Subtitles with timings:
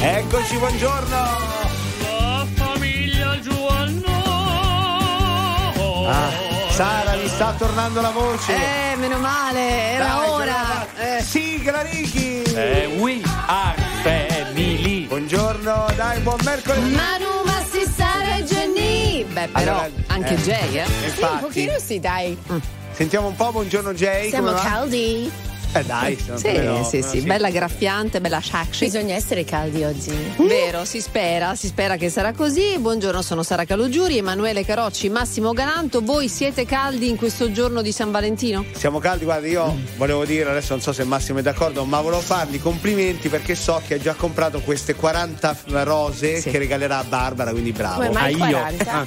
[0.00, 1.16] Eccoci, buongiorno.
[2.02, 4.04] La famiglia Giovanno.
[6.08, 6.30] Ah,
[6.70, 8.54] Sara, mi sta tornando la voce.
[8.54, 10.86] Eh, meno male, era Dai, ora.
[10.96, 12.42] la- Sigla Ricky.
[12.42, 15.06] Eh, we are family.
[15.06, 16.94] Buongiorno, dai, buon mercoledì.
[16.94, 19.24] Manu, Massi, Sara e Jenny.
[19.24, 20.84] Beh, però Allora, anche eh, Jay, eh.
[20.86, 22.38] Sì, un Infatti, pochino sì, dai.
[22.92, 24.28] sentiamo un po', buongiorno Jay.
[24.28, 24.68] Siamo come va?
[25.72, 28.86] Eh dai, sono Sì, almeno- sì, almeno sì, bella graffiante, bella sexy.
[28.86, 30.10] Bisogna essere caldi oggi.
[30.38, 32.78] Vero, si spera, si spera che sarà così.
[32.78, 36.00] Buongiorno, sono Sara Calogiuri, Emanuele Carocci, Massimo Galanto.
[36.00, 38.64] Voi siete caldi in questo giorno di San Valentino?
[38.74, 39.84] Siamo caldi, guarda, io Mm.
[39.96, 43.82] volevo dire, adesso non so se Massimo è d'accordo, ma volevo fargli complimenti perché so
[43.86, 45.54] che ha già comprato queste 40
[45.84, 46.48] rose Sì.
[46.50, 47.96] che regalerà a Barbara, quindi bravo.
[47.96, 48.56] Come mai Ah, io?
[48.58, 49.06] 40?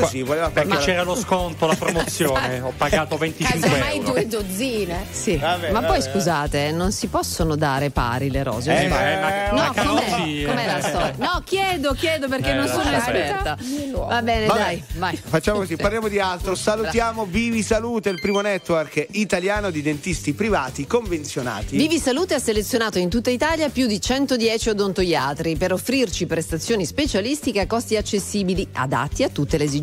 [0.00, 2.60] Così, voleva Perché farla- c'era lo sconto, la promozione.
[2.62, 4.10] Ho pagato 25 Casomai euro.
[4.12, 5.06] due dozzine.
[5.10, 5.36] Sì.
[5.36, 5.86] Vabbè, ma vabbè.
[5.92, 8.70] poi scusate, non si possono dare pari le rose.
[8.84, 10.10] Eh, ma- Eh, ma- eh, No, ma com'è?
[10.44, 10.66] Com'è eh.
[10.66, 11.14] la storia?
[11.18, 13.56] No, chiedo, chiedo perché Eh, non sono esperta.
[13.92, 15.16] Va bene, Vabbè, dai, vai.
[15.22, 15.82] Facciamo così, Sì.
[15.82, 16.54] parliamo di altro.
[16.54, 21.76] Salutiamo Vivi Salute, il primo network italiano di dentisti privati convenzionati.
[21.76, 27.60] Vivi Salute ha selezionato in tutta Italia più di 110 odontoiatri per offrirci prestazioni specialistiche
[27.60, 29.80] a costi accessibili, adatti a tutte le esigenze.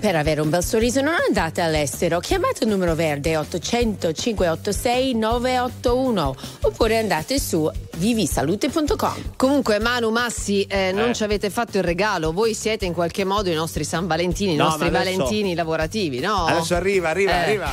[0.00, 6.36] Per avere un bel sorriso non andate all'estero, chiamate il numero verde 800 586 981
[6.62, 9.32] oppure andate su vivisalute.com.
[9.36, 11.14] Comunque, Manu, Massi, eh, non Eh.
[11.14, 12.32] ci avete fatto il regalo.
[12.32, 16.20] Voi siete in qualche modo i nostri San Valentini, i No, nostri adesso- Valentini lavorativi,
[16.20, 16.44] no?
[16.46, 17.42] Adesso arriva, arriva, Eh.
[17.42, 17.72] arriva.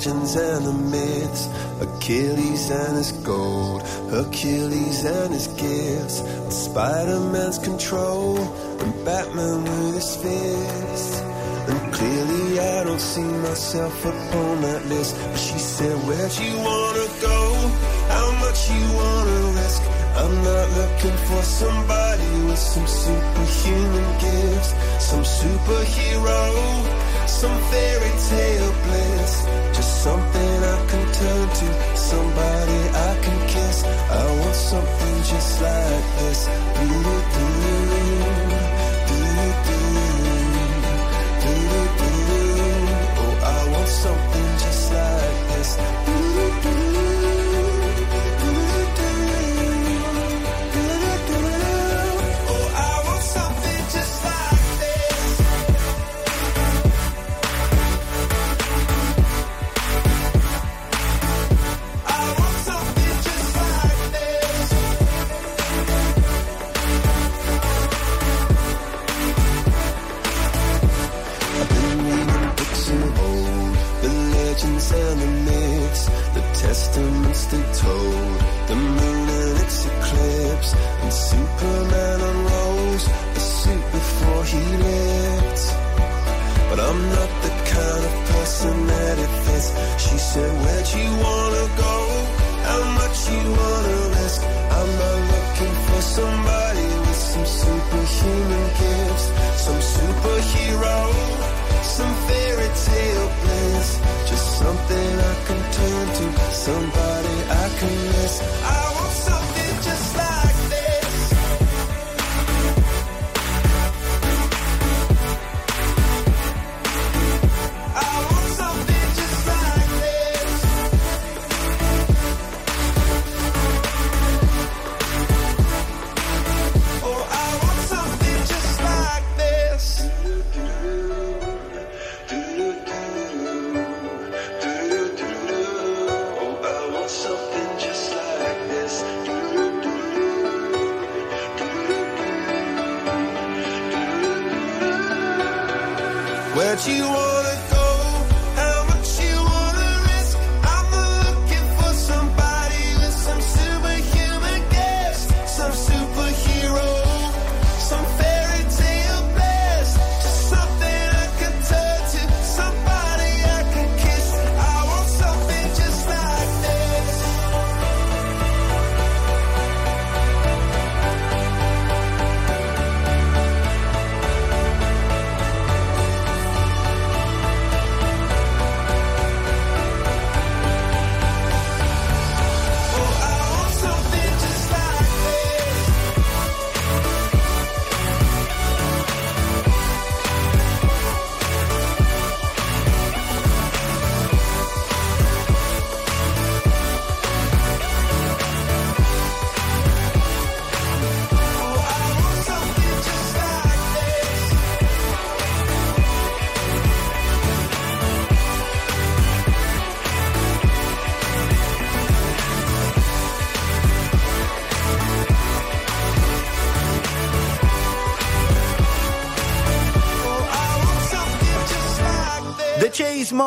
[0.00, 1.48] legends and the myths,
[1.82, 11.22] Achilles and his gold, Hercules and his gifts, Spider-Man's control, and Batman with his fist.
[11.68, 15.16] And clearly I don't see myself upon that list.
[15.16, 17.40] But she said, Where'd you wanna go?
[18.08, 19.82] How much you wanna risk?
[20.16, 24.70] I'm not looking for somebody with some superhuman gifts,
[25.10, 26.40] some superhero,
[27.28, 29.60] some fairy tale bliss.
[30.00, 33.84] Something I can turn to, somebody I can kiss.
[33.84, 36.40] I want something just like this.
[36.76, 37.46] Do-do-do,
[39.08, 39.80] do-do-do,
[41.42, 42.42] do-do-do.
[43.20, 44.29] Oh, I want something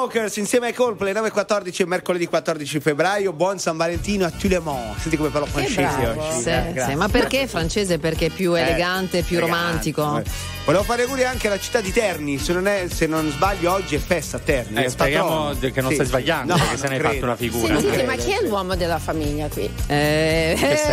[0.07, 4.95] Chainsmokers insieme ai Coldplay 9.14 mercoledì 14 febbraio buon San Valentino a tout le monde
[4.99, 7.97] senti come parlo francese oggi Sì, eh, sì, ma perché francese?
[7.99, 9.61] Perché è più Eh, elegante, più elegante.
[9.63, 10.17] romantico.
[10.19, 10.23] Eh.
[10.65, 13.95] Volevo fare auguri anche alla città di Terni, se non, è- se non sbaglio oggi
[13.95, 14.77] è festa a Terni.
[14.77, 15.53] Eh, è il speriamo patrono.
[15.55, 15.95] di- che non Sì.
[15.95, 17.67] stai sbagliando, No, perché se ne hai fatto una figura.
[17.79, 18.47] Sentite, ma credo, chi è sì.
[18.47, 19.69] l'uomo della famiglia qui?
[19.87, 20.89] Eh, Che senso?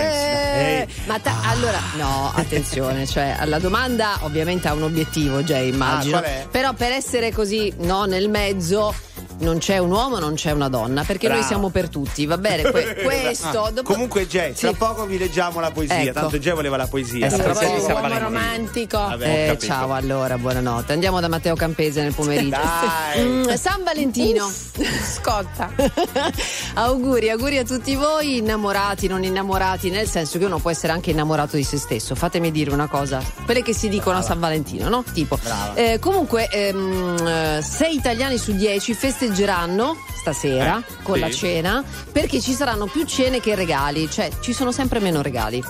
[0.59, 6.17] eh, ma ta- allora, no, attenzione, cioè la domanda ovviamente ha un obiettivo, Jay, immagino.
[6.17, 6.47] Ah, qual è?
[6.51, 8.93] Però per essere così, no, nel mezzo.
[9.41, 11.41] Non c'è un uomo, non c'è una donna, perché Brava.
[11.41, 12.71] noi siamo per tutti, va bene?
[12.71, 13.71] Que- questo.
[13.73, 14.61] dopo- Comunque, Jay, Sì.
[14.63, 16.01] tra poco vi leggiamo la poesia.
[16.01, 16.13] Ecco.
[16.13, 17.27] Tanto Jay voleva la poesia.
[17.27, 18.97] Eh, Tra sì, poco- sì, sì, San uomo romantico.
[18.99, 20.93] Vabbè, ho Eh, ciao allora, buonanotte.
[20.93, 22.51] Andiamo da Matteo Campese nel pomeriggio.
[22.57, 23.23] Dai.
[23.25, 24.51] Mm, San Valentino.
[24.51, 25.71] Scotta.
[26.75, 31.11] auguri, auguri a tutti voi, innamorati, non innamorati, nel senso che uno può essere anche
[31.11, 32.15] innamorato di se stesso.
[32.15, 35.05] Fatemi dire una cosa, quelle che si dicono a San Valentino, no?
[35.13, 35.39] Tipo.
[35.75, 38.95] Eh, comunque, ehm, eh, sei italiani su dieci
[39.31, 41.21] festeggeranno stasera Eh, con sì.
[41.21, 45.63] la cena perché ci saranno più cene che regali, cioè ci sono sempre meno regali.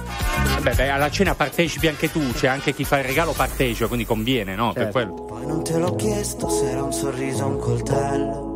[0.63, 4.05] Beh, beh, alla cena partecipi anche tu, c'è anche chi fa il regalo partecipa, quindi
[4.07, 4.73] conviene, no?
[4.73, 4.99] Per Certo.
[4.99, 5.15] quello.
[5.25, 8.49] Poi non te l'ho chiesto se era un sorriso o un coltello.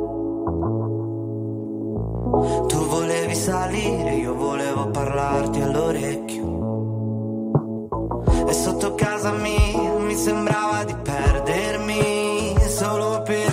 [2.67, 6.43] Tu volevi salire, io volevo parlarti all'orecchio.
[8.49, 13.53] E sotto casa mia mi sembrava di perdermi solo per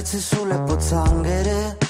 [0.00, 1.89] jarritzen zule pozangere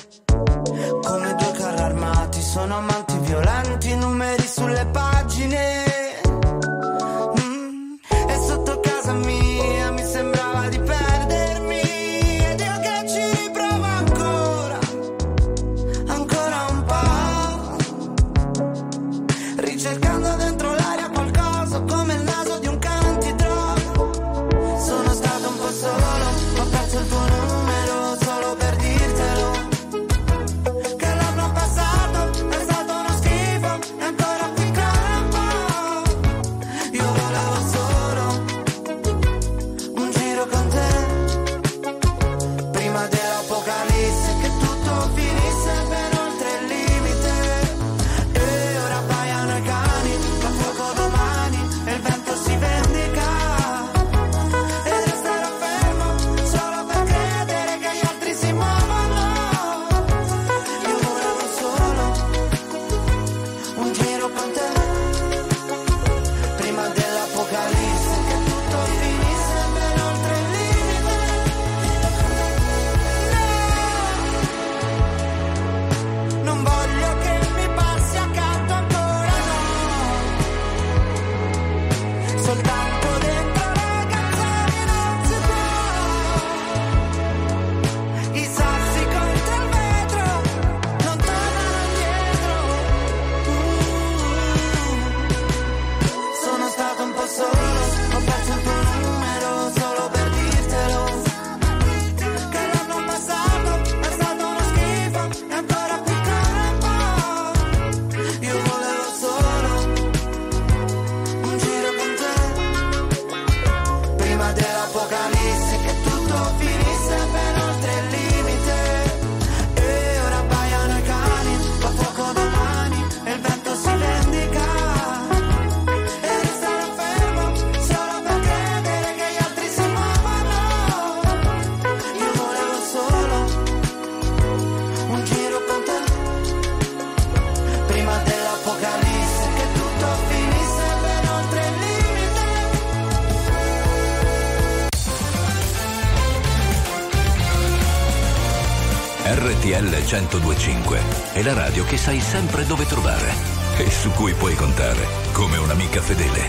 [150.00, 150.98] RTL 1025
[151.34, 153.34] è la radio che sai sempre dove trovare
[153.76, 156.48] e su cui puoi contare come un'amica fedele.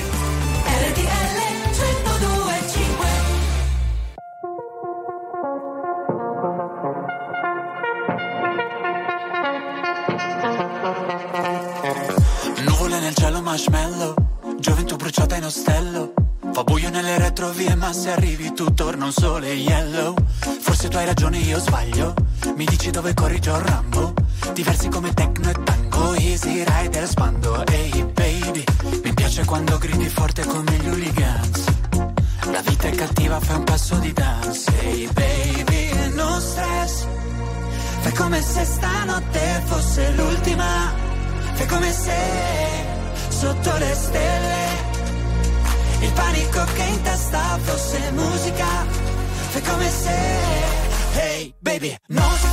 [0.64, 3.06] RTL 1025
[12.66, 14.14] Nuvole nel cielo marshmallow
[14.60, 16.14] Gioventù bruciata in ostello
[16.54, 20.16] Fa buio nelle retrovie ma se arrivi tu torna un sole yellow
[20.92, 22.14] tu hai ragione io sbaglio.
[22.58, 24.14] Mi dici dove corri John Rambo?
[24.54, 27.66] Diversi come techno e tango Easy rider spando.
[27.66, 28.64] Ehi baby
[29.02, 31.64] Mi piace quando gridi forte come gli hooligans.
[32.52, 34.72] La vita è cattiva fai un passo di dance.
[34.82, 37.06] Ehi baby non stress.
[38.02, 40.94] Fai come se stanotte fosse l'ultima.
[41.54, 42.18] Fai come se
[43.30, 44.90] sotto le stelle
[47.02, 48.66] testa fosse musica.
[49.52, 50.81] Fai come se Hey
[51.64, 52.51] baby No stress No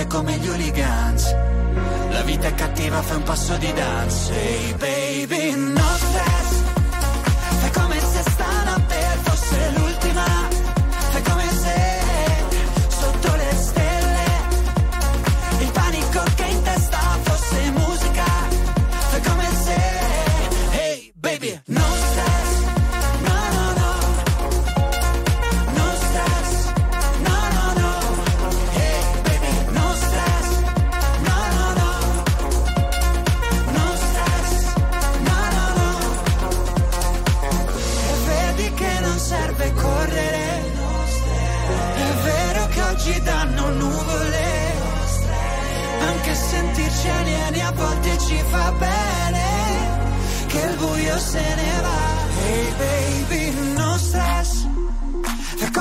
[0.00, 1.34] forte come gli hooligans,
[2.10, 4.69] la vita è cattiva, fai un passo di dance,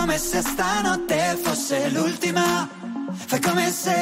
[0.10, 2.68] come se stanotte fosse l'ultima.
[3.28, 3.94] Fai come se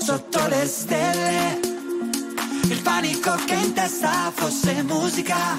[0.00, 1.58] sotto le stelle
[2.68, 5.58] il panico che in testa fosse musica.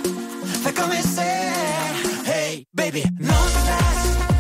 [0.62, 1.42] Fai come se,
[2.24, 4.33] hey baby, no stress.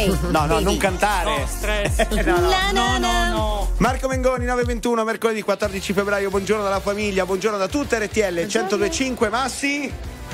[0.00, 1.40] Hey, No, no, non cantare.
[1.40, 2.06] No, stress.
[2.24, 2.48] No, no.
[2.72, 3.68] No, no, no.
[3.76, 9.92] Marco Mengoni 921 mercoledì 14 febbraio buongiorno dalla famiglia buongiorno da tutte RTL 1025 Massi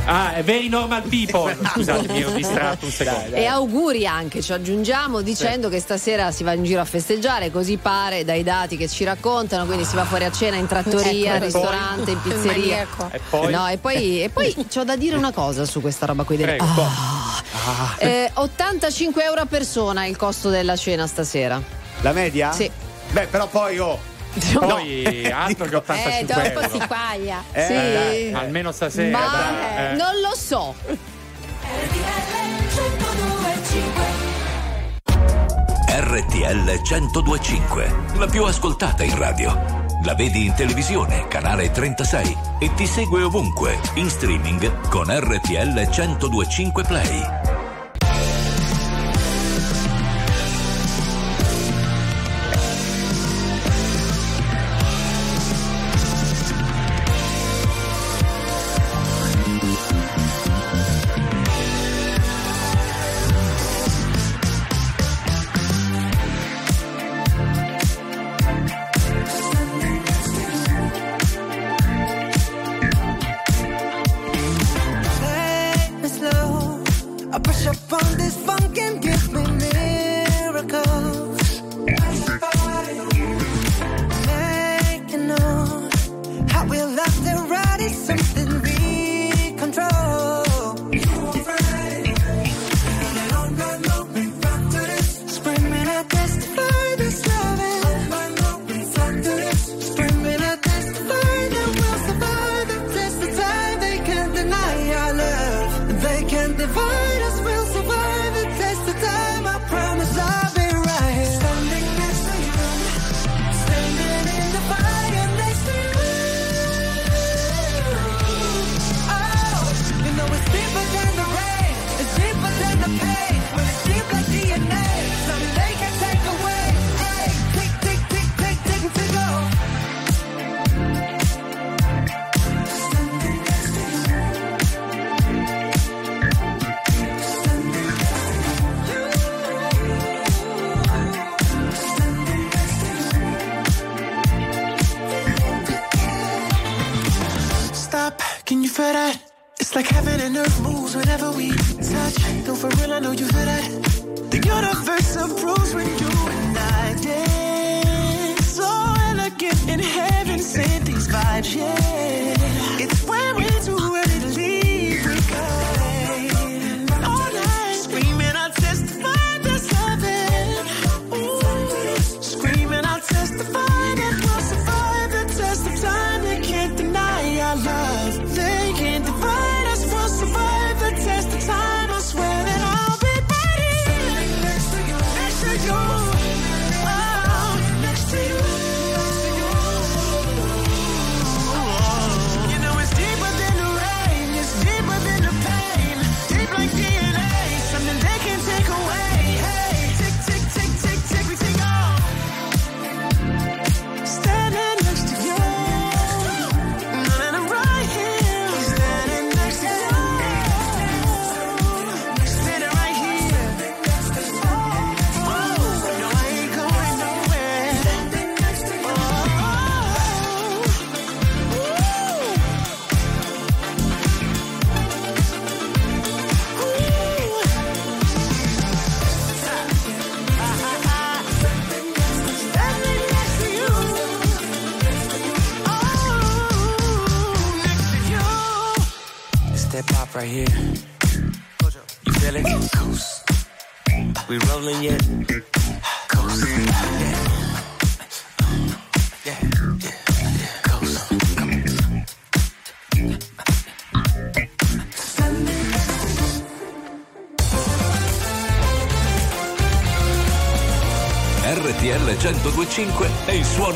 [0.08, 1.56] Ah, è very normal people.
[1.74, 3.34] Scusate, mi ero distratto un secondo.
[3.34, 7.76] E auguri anche, ci aggiungiamo dicendo che stasera si va in giro a festeggiare, così
[7.76, 11.44] pare dai dati che ci raccontano, quindi si va fuori a cena in trattoria, Ecco,
[11.44, 12.86] ristorante, in Il pizzeria.
[13.10, 13.50] E poi?
[13.52, 16.36] No, e poi, e poi c'ho da dire una cosa su questa roba qui.
[16.36, 16.82] delle- Prego.
[16.82, 17.94] Ah.
[17.98, 21.60] Eh, 85 euro a persona il costo della cena stasera.
[22.02, 22.52] la media?
[22.52, 22.70] Sì.
[23.10, 23.98] beh però poi oh
[24.58, 26.68] Poi altro che Eh, 85 dopo euro.
[26.70, 27.42] si quaglia.
[27.52, 27.72] Eh, sì.
[27.74, 29.18] Dai, almeno stasera.
[29.18, 29.96] Ma dai, eh.
[29.96, 30.74] non lo so.
[35.88, 39.84] RTL 1025, la più ascoltata in radio.
[40.04, 46.82] La vedi in televisione, canale 36 e ti segue ovunque, in streaming con RTL 1025
[46.84, 47.45] Play.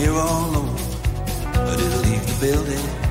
[0.00, 0.76] Here all alone.
[1.54, 3.09] I didn't leave the building.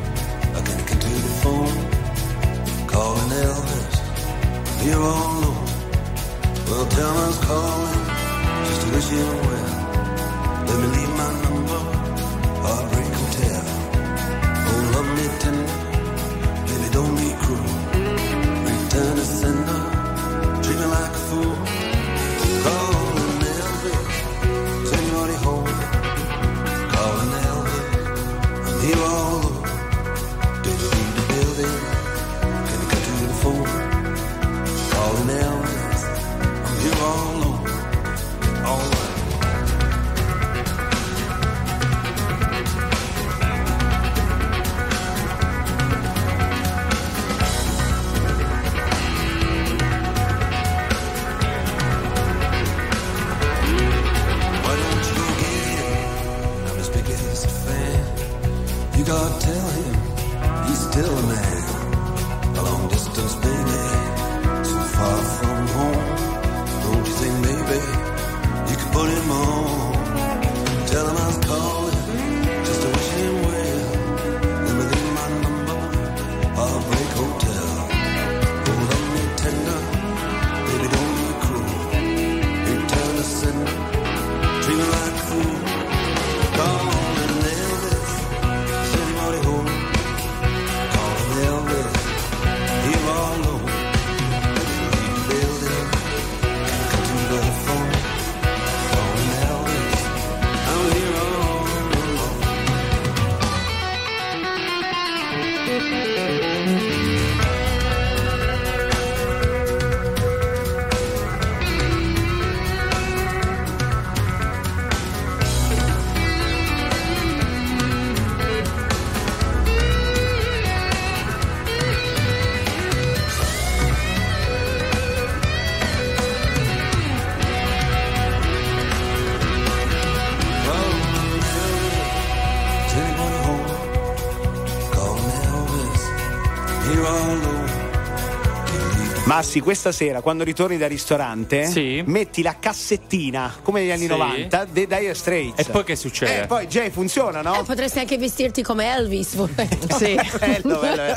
[139.39, 142.04] Massi, questa sera quando ritorni dal ristorante, Sì.
[142.06, 144.08] metti la cassettina come negli anni Sì.
[144.08, 145.60] 90 dei Dire Straits.
[145.65, 146.41] E poi che succede?
[146.41, 147.58] Eh, poi Jay funziona, no?
[147.58, 149.36] Eh, potresti anche vestirti come Elvis.
[149.36, 149.78] volendo.
[149.95, 150.13] Sì.
[150.39, 151.15] bello, bello, bello.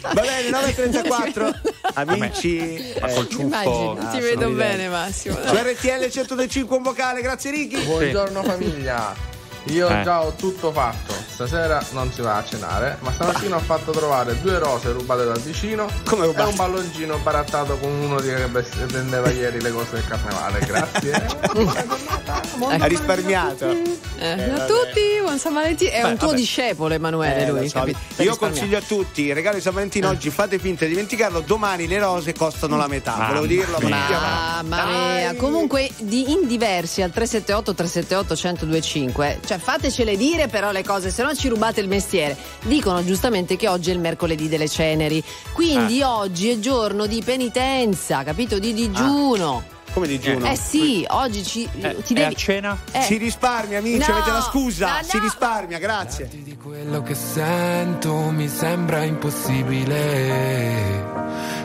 [0.00, 1.60] Va bene, 9.34.
[1.94, 3.40] Amici, Ma eh, col ciuffo.
[3.42, 5.36] Immagini, ti Ah, vedo bene Massimo.
[5.36, 7.84] su RTL 105 un vocale, grazie Ricky.
[7.84, 9.29] Buongiorno famiglia.
[9.64, 10.02] Io Eh.
[10.02, 11.12] già ho tutto fatto.
[11.40, 15.40] Stasera non si va a cenare, ma stamattina ho fatto trovare due rose rubate dal
[15.40, 16.50] vicino Come e rubate?
[16.50, 18.34] un palloncino barattato con uno che
[18.88, 20.58] vendeva ieri le cose del carnevale.
[20.60, 22.08] Grazie.
[22.62, 23.70] Ha risparmiato.
[24.18, 25.90] Eh, a tutti, buon San Valentino.
[25.90, 26.38] È Beh, un tuo vabbè.
[26.38, 27.46] discepolo, Emanuele.
[27.46, 27.84] Eh, lui, so.
[28.18, 31.88] Io consiglio a tutti, il regalo di San Valentino oggi fate finta di dimenticarlo, domani
[31.88, 33.12] le rose costano la metà.
[33.12, 34.20] Mamma Volevo dirlo, ma mia.
[34.20, 38.34] Mamma mia, comunque di in diversi al 378 378
[38.66, 42.36] 1025, cioè fatecele dire però le cose, se no ci rubate il mestiere.
[42.62, 45.20] Dicono giustamente che oggi è il mercoledì delle ceneri,
[45.54, 48.60] quindi oggi è giorno di penitenza, capito?
[48.60, 49.64] Di digiuno.
[49.92, 50.48] come digiuno.
[50.48, 52.78] Eh sì, oggi ci, Eh, ti devi a cena?
[52.92, 53.02] Eh.
[53.02, 54.86] Si risparmia, amici, No, avete la scusa.
[54.86, 55.02] no, no.
[55.02, 56.28] Si risparmia, grazie.
[56.30, 61.08] di quello che sento mi sembra impossibile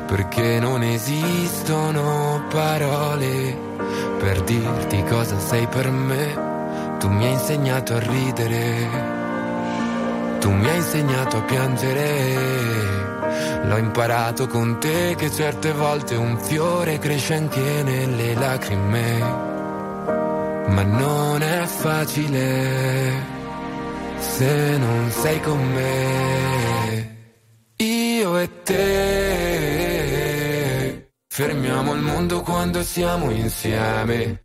[0.08, 3.56] perché non esistono parole
[4.18, 6.54] per dirti cosa sei per me
[7.00, 8.88] tu mi hai insegnato a ridere.
[10.40, 12.84] Tu mi hai insegnato a piangere.
[13.64, 19.20] L'ho imparato con te che certe volte un fiore cresce anche nelle lacrime.
[20.68, 23.12] Ma non è facile
[24.20, 27.14] se non sei con me.
[27.78, 28.86] Io e te.
[31.28, 34.45] Fermiamo il mondo quando siamo insieme,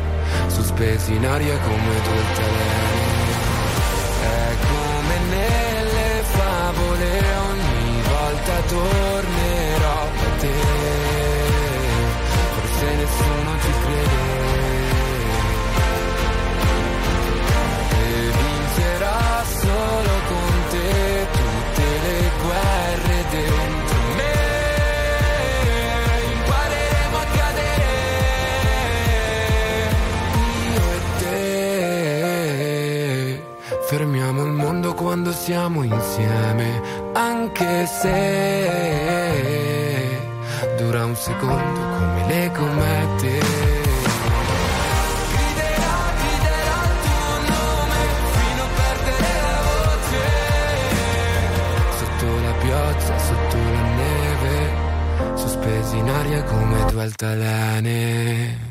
[0.47, 2.99] sospesi in aria come due altalene.
[4.21, 7.09] È come nelle favole,
[7.49, 10.53] ogni volta tornerò da te.
[12.53, 14.60] Forse nessuno ci crede.
[33.91, 39.09] Fermiamo il mondo quando siamo insieme, anche se
[40.77, 43.39] dura un secondo come le comete.
[45.33, 47.99] Griderò, griderò il tuo nome
[48.31, 50.23] fino a perdere la voce.
[51.97, 54.55] Sotto la pioggia, sotto la neve,
[55.33, 58.70] sospesi in aria come due altalene.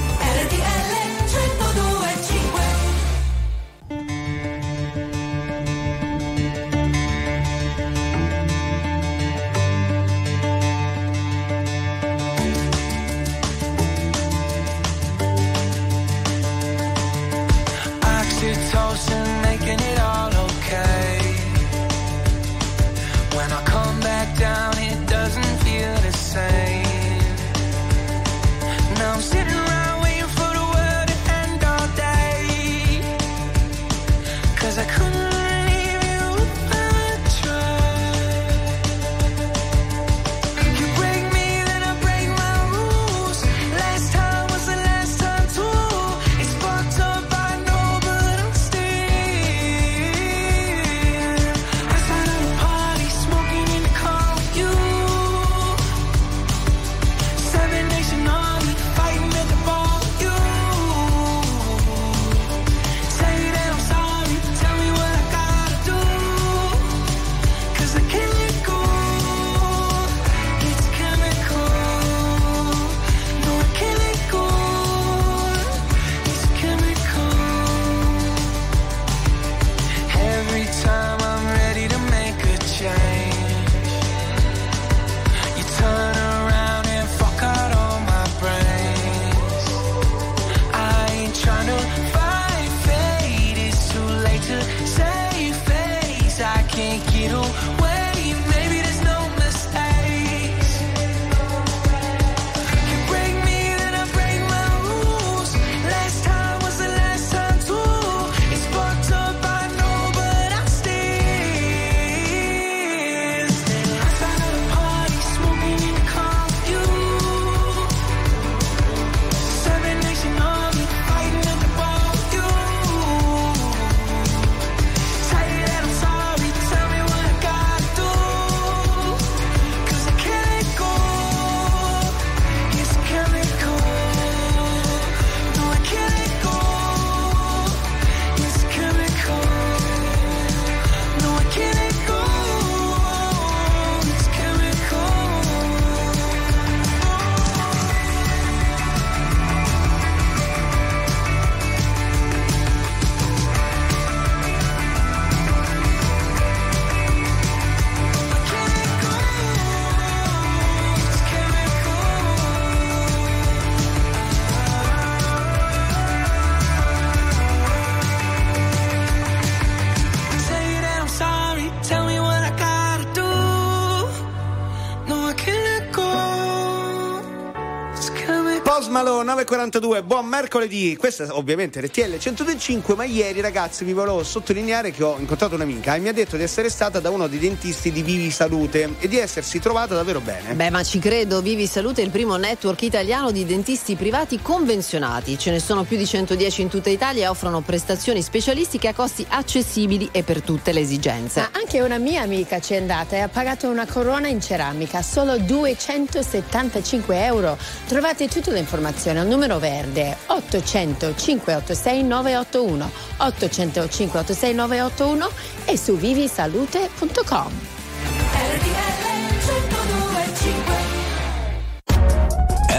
[179.51, 180.95] 942, buon mercoledì.
[180.95, 185.93] Questa è ovviamente RTL 125, ma ieri ragazzi vi volevo sottolineare che ho incontrato un'amica
[185.95, 189.09] e mi ha detto di essere stata da uno dei dentisti di Vivi Salute e
[189.09, 190.53] di essersi trovata davvero bene.
[190.53, 195.37] Beh, ma ci credo, Vivi Salute è il primo network italiano di dentisti privati convenzionati.
[195.37, 199.25] Ce ne sono più di 110 in tutta Italia e offrono prestazioni specialistiche a costi
[199.27, 201.41] accessibili e per tutte le esigenze.
[201.41, 205.01] Ma anche una mia amica ci è andata e ha pagato una corona in ceramica,
[205.01, 207.57] solo 275 euro.
[207.85, 215.29] Trovate tutte le informazioni al numero verde 800 586 981 800 586 981
[215.65, 217.51] e su vivisalute.com.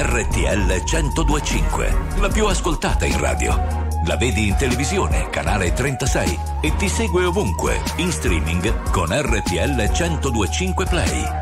[0.05, 3.91] RTL 1025, la più ascoltata in radio.
[4.07, 10.87] La vedi in televisione, canale 36 e ti segue ovunque, in streaming con RTL 1025
[10.87, 11.42] Play.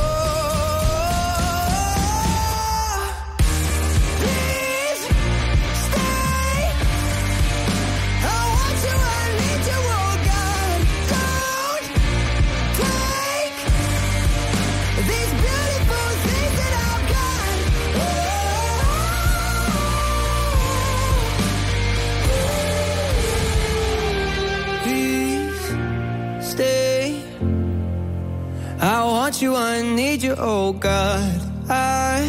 [29.41, 31.41] You, I need you, oh God.
[31.69, 32.23] I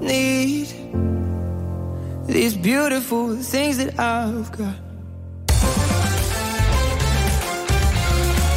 [0.00, 0.68] need
[2.26, 4.86] these beautiful things that I've got.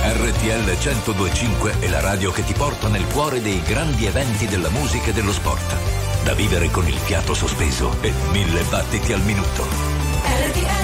[0.04, 5.10] RTL 1025 è la radio che ti porta nel cuore dei grandi eventi della musica
[5.10, 5.76] e dello sport.
[6.24, 9.66] Da vivere con il fiato sospeso e mille battiti al minuto.
[10.24, 10.81] RTL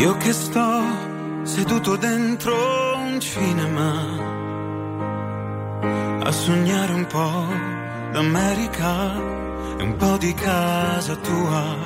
[0.00, 0.82] Io che sto
[1.42, 2.54] seduto dentro
[2.96, 3.92] un cinema
[6.22, 7.44] a sognare un po'
[8.10, 9.14] d'America
[9.76, 11.76] e un po' di casa tua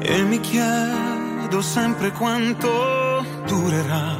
[0.00, 4.16] e mi chiedo sempre quanto durerà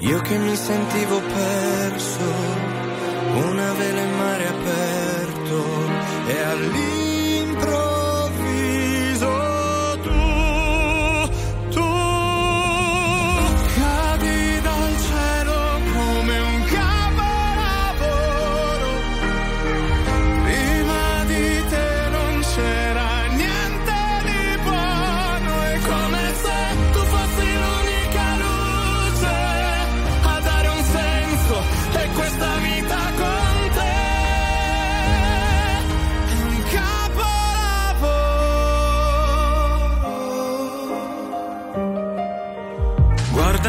[0.00, 2.67] Io che mi sentivo perso,
[3.38, 5.64] una vela in mare aperto
[6.26, 6.97] e all'improvviso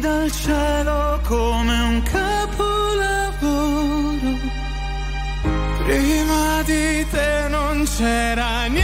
[0.00, 3.38] Dal cielo come un capolavoro.
[5.84, 8.79] Prima di te non c'era niente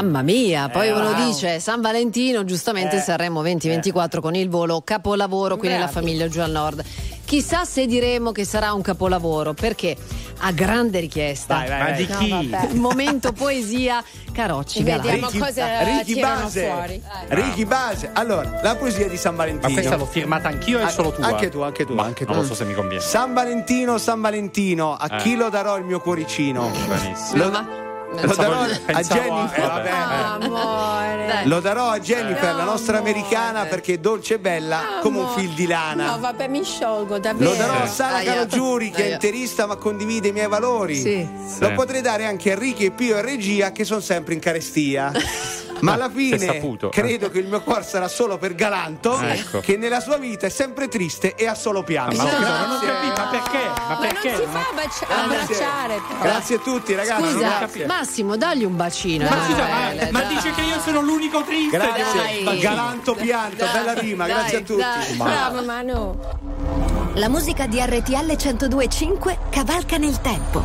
[0.00, 1.26] Mamma mia, poi Eh, uno wow.
[1.26, 6.38] dice San Valentino, giustamente Eh, Sanremo 2024 con il volo capolavoro qui nella famiglia giù
[6.40, 6.84] al nord.
[7.24, 9.96] Chissà se diremo che sarà un capolavoro, perché
[10.38, 11.56] ha grande richiesta.
[11.56, 11.96] Vai, vai, Ma vai.
[11.96, 12.48] di chi?
[12.48, 12.68] No.
[12.80, 14.84] Momento poesia Carocci.
[14.84, 15.38] Vediamo Galanti.
[15.38, 16.64] cosa Ricky Base.
[16.70, 17.02] fuori.
[17.30, 18.10] Ricky Base.
[18.12, 19.66] Allora, la poesia di San Valentino.
[19.68, 21.26] Ma questa l'ho firmata anch'io è Ah, solo tua?
[21.26, 22.30] Anche tu, anche tu, Ma anche tu.
[22.30, 23.02] non lo so se mi conviene.
[23.02, 25.16] San Valentino, San Valentino, a Eh.
[25.22, 26.70] chi lo darò il mio cuoricino?
[26.86, 27.44] Benissimo.
[27.44, 29.58] Lo, lo darò a Jennifer.
[29.58, 30.44] eh, vabbè, eh.
[30.44, 31.42] Amore.
[31.44, 33.12] Lo darò a Jennifer, la nostra Amore.
[33.12, 36.10] americana, perché è dolce e bella come un fil di lana.
[36.12, 37.50] No, vabbè, mi sciolgo, davvero.
[37.50, 38.32] Lo darò a Sara Aia.
[38.32, 40.96] Calogiuri che è interista ma condivide i miei valori.
[40.96, 41.28] Sì.
[41.58, 45.12] Lo potrei dare anche a Enrico e Pio e Regia che sono sempre in carestia.
[45.80, 46.88] Ma alla fine saputo.
[46.88, 49.24] credo che il mio cuore sarà solo per Galanto, Sì.
[49.24, 49.60] Ecco.
[49.60, 52.16] che nella sua vita è sempre triste e ha solo pianto.
[52.16, 52.66] Ma scusa, Grazie.
[52.66, 53.64] non ho capito, ma perché?
[53.66, 54.30] Ma Ma perché?
[54.30, 56.00] non si fa abbracci- abbracciare.
[56.08, 56.20] però.
[56.22, 57.30] Grazie a tutti ragazzi.
[57.32, 57.68] Scusa.
[57.86, 59.28] Massimo, dagli un bacino.
[59.28, 59.44] Ma eh.
[59.46, 60.34] scusa, ma, Dai, ma dai.
[60.34, 61.76] dice che io sono l'unico triste.
[61.76, 62.42] Grazie.
[62.44, 62.58] Dai.
[62.58, 64.80] Galanto pianto, bella rima, Dai, grazie a tutti.
[64.80, 65.16] dai.
[65.16, 66.18] Bravo Manu.
[67.14, 70.62] La musica di RTL 1025 cavalca nel tempo.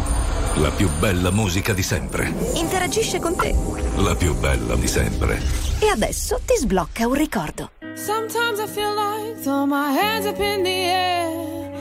[0.58, 2.32] La più bella musica di sempre.
[2.54, 3.56] Interagisce con te.
[3.98, 5.42] La più bella di sempre.
[5.80, 7.72] E adesso ti sblocca un ricordo.
[7.96, 11.72] Sometimes I feel like throw my hands up in the air.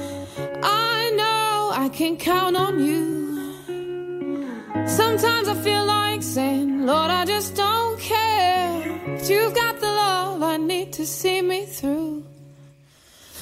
[0.63, 3.21] I know I can count on you.
[4.87, 8.81] Sometimes I feel like saying, Lord, I just don't care.
[9.07, 12.23] But you've got the love I need to see me through.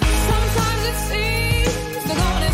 [0.01, 2.50] Sometimes it seems the going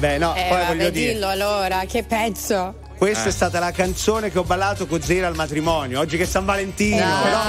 [0.00, 1.12] vabbè, no, Eh, poi vabbè, voglio dire.
[1.12, 2.74] dillo allora, che pezzo.
[2.96, 3.28] Questa Eh.
[3.28, 6.00] è stata la canzone che ho ballato con Zera al matrimonio.
[6.00, 6.96] Oggi che è San Valentino.
[6.98, 7.04] No.
[7.04, 7.40] no?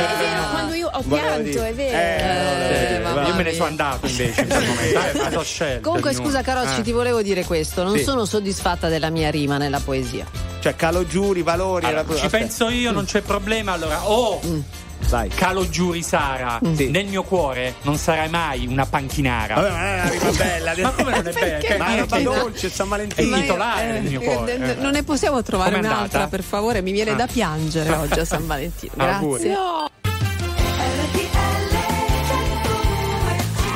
[0.00, 1.68] È vero, quando io ho pianto, dire.
[1.68, 1.96] è vero.
[1.98, 5.44] Eh, Eh, Io me ne sono andato invece in quel momento.
[5.64, 5.80] Eh.
[5.82, 6.82] Comunque, scusa, Carocci, Eh.
[6.82, 7.82] ti volevo dire questo.
[7.82, 8.04] Non Sì.
[8.04, 10.24] sono soddisfatta della mia rima nella poesia.
[10.60, 11.84] Cioè, calo giuri, valori.
[11.84, 12.38] Allora, ci aspetta.
[12.38, 13.72] penso io, non c'è problema.
[13.72, 14.40] Allora, o
[15.10, 15.28] Vai.
[15.28, 16.88] calo giuri Sara, Sì.
[16.90, 19.54] nel mio cuore non sarai mai una panchinara.
[19.54, 20.72] Vabbè, ma non è una bella.
[20.82, 21.76] Ma come non è bella?
[21.84, 23.36] Ma è roba che- dolce, San È Valentino.
[23.36, 24.56] il titolare del mio cuore.
[24.56, 24.74] Eh, eh.
[24.74, 26.80] Non ne possiamo trovare un'altra, per favore.
[26.80, 27.14] Mi viene Ah.
[27.14, 28.92] da piangere oggi a San Valentino.
[28.96, 29.98] Grazie.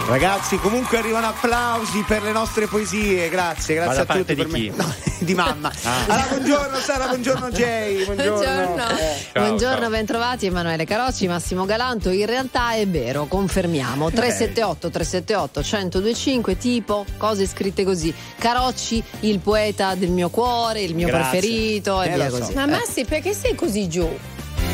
[0.06, 3.28] Ragazzi, comunque arrivano applausi per le nostre poesie.
[3.30, 4.58] Grazie, Ma grazie da a tutti di me.
[4.58, 4.72] chi?
[4.76, 5.72] No, di mamma.
[5.82, 6.04] Ah.
[6.06, 8.04] Allora, buongiorno Sara, buongiorno Jay.
[8.04, 8.32] Buongiorno.
[8.34, 9.16] Buongiorno, Eh.
[9.32, 9.88] Ciao, Buongiorno ciao.
[9.90, 12.10] bentrovati Emanuele Carocci, Massimo Galanto.
[12.10, 14.10] In realtà è vero, confermiamo.
[14.10, 18.14] 378 378 1025 tipo cose scritte così.
[18.38, 21.30] Carocci, il poeta del mio cuore, il mio Grazie.
[21.30, 22.38] preferito e Eh, via lo so.
[22.40, 22.54] così.
[22.54, 24.06] Ma Massi, perché sei così giù?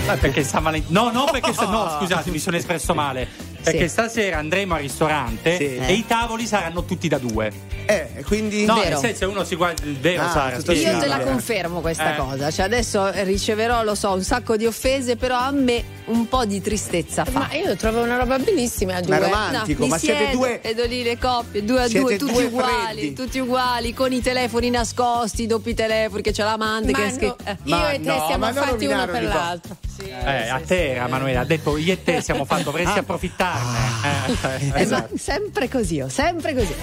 [0.08, 1.04] Eh, perché San Valentino.
[1.04, 3.48] No, no, perché sta- no, scusate, mi sono espresso male.
[3.62, 3.88] Perché Sì.
[3.88, 5.76] stasera andremo al ristorante Sì.
[5.76, 7.52] e i tavoli saranno tutti da due.
[7.86, 8.64] Eh, quindi.
[8.64, 8.88] No, Vero.
[8.90, 10.56] nel senso uno si guarda il vero Ah, Sara.
[10.56, 12.18] Io te la confermo questa Eh.
[12.18, 16.44] cosa, cioè adesso riceverò, lo so, un sacco di offese, però a me un po'
[16.44, 17.38] di tristezza fa.
[17.48, 19.16] Ma io lo trovo una roba bellissima a Ma due.
[19.16, 20.60] è romantico, mi ma siete siedo, due.
[20.62, 23.12] Vedo lì le coppie, due a Siete due, tutti due uguali, freddi.
[23.14, 27.56] tutti uguali, con i telefoni nascosti, doppi telefoni, che c'è l'amante Ma che no, eh.
[27.64, 29.76] io Ma e te no, siamo ma non fatti uno per l'altro.
[30.02, 33.78] Eh, a te, Emanuele, ha detto io e te siamo fatti, dovresti approfittarne.
[34.04, 35.08] Eh, eh, Eh, esatto.
[35.12, 36.74] ma sempre così, oh, sempre così.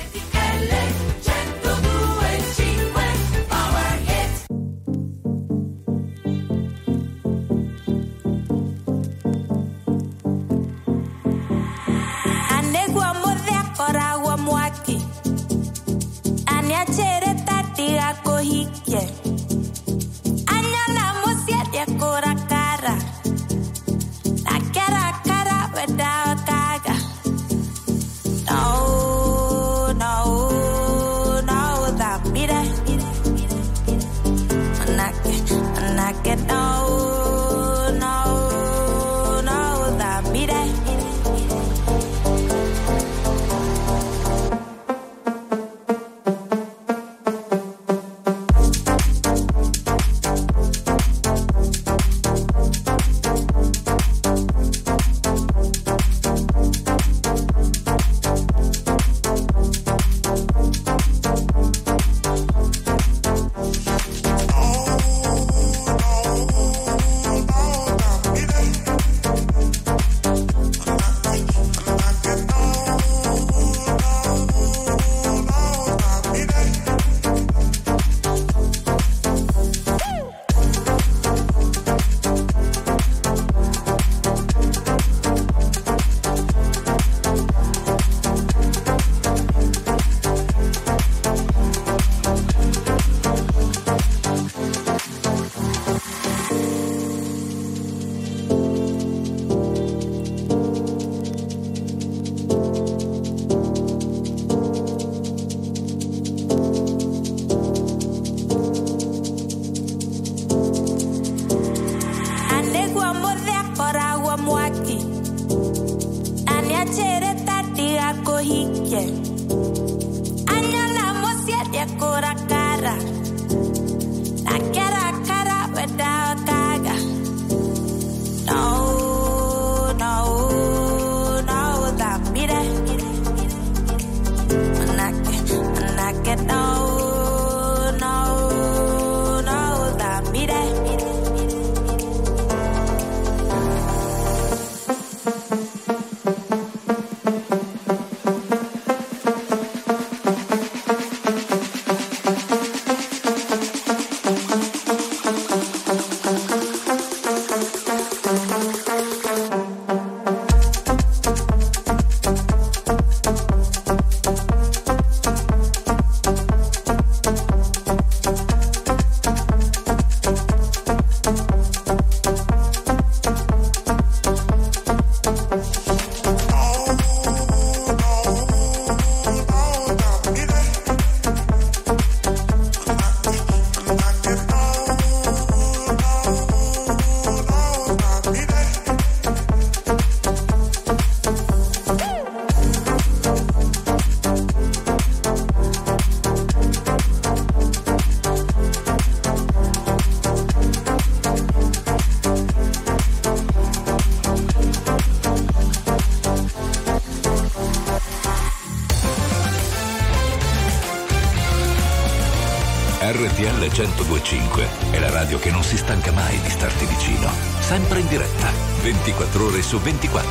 [219.68, 220.27] Su 24.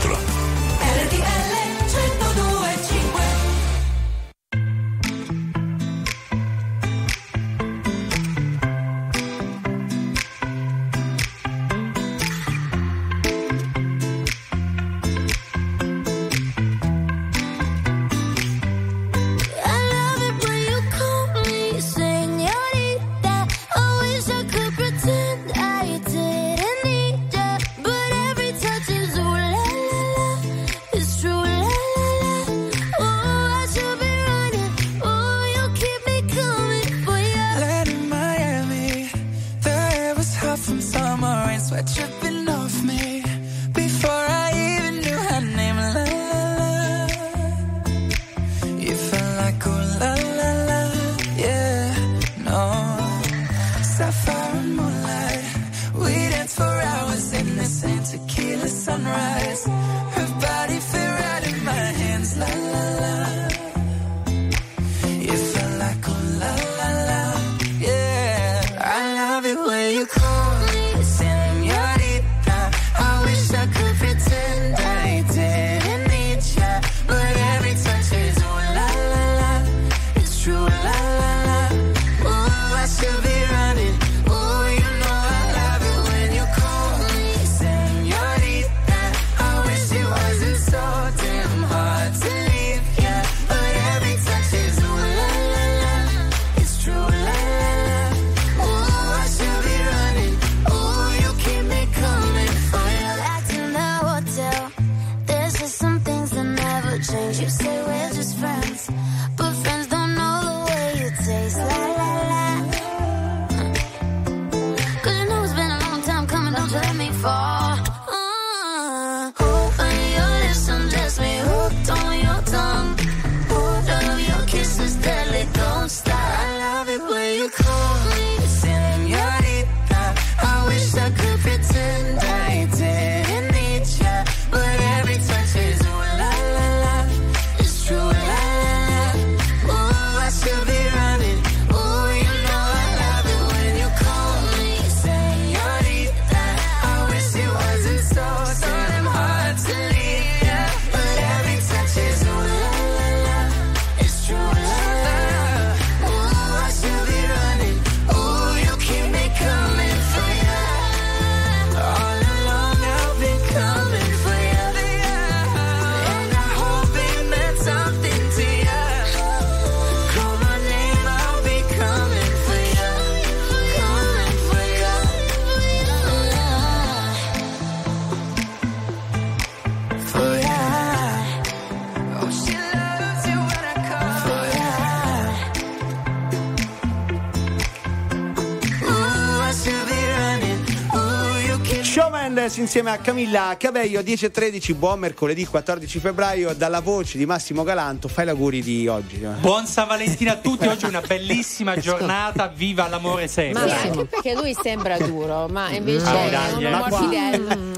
[192.56, 197.26] Mendes insieme a Camilla Cabello 10 e 13 buon mercoledì 14 febbraio dalla voce di
[197.26, 201.76] Massimo Galanto fai l'auguri di oggi Buon San Valentino a tutti, oggi è una bellissima
[201.76, 203.66] giornata, viva l'amore sempre.
[203.66, 206.70] Ma anche perché lui sembra duro, ma invece Ah, è un eh.
[206.70, 207.74] uomo Da fidel.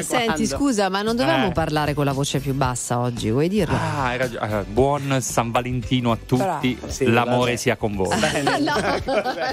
[0.00, 0.56] Da Senti, quando?
[0.56, 1.52] scusa, ma non dovevamo Eh.
[1.52, 3.74] parlare con la voce più bassa oggi, vuoi dirlo?
[3.76, 4.60] Ah, hai ragione.
[4.60, 6.78] Eh, Buon San Valentino a tutti.
[6.86, 8.08] Sì, l'amore sia con voi.
[8.60, 8.74] no.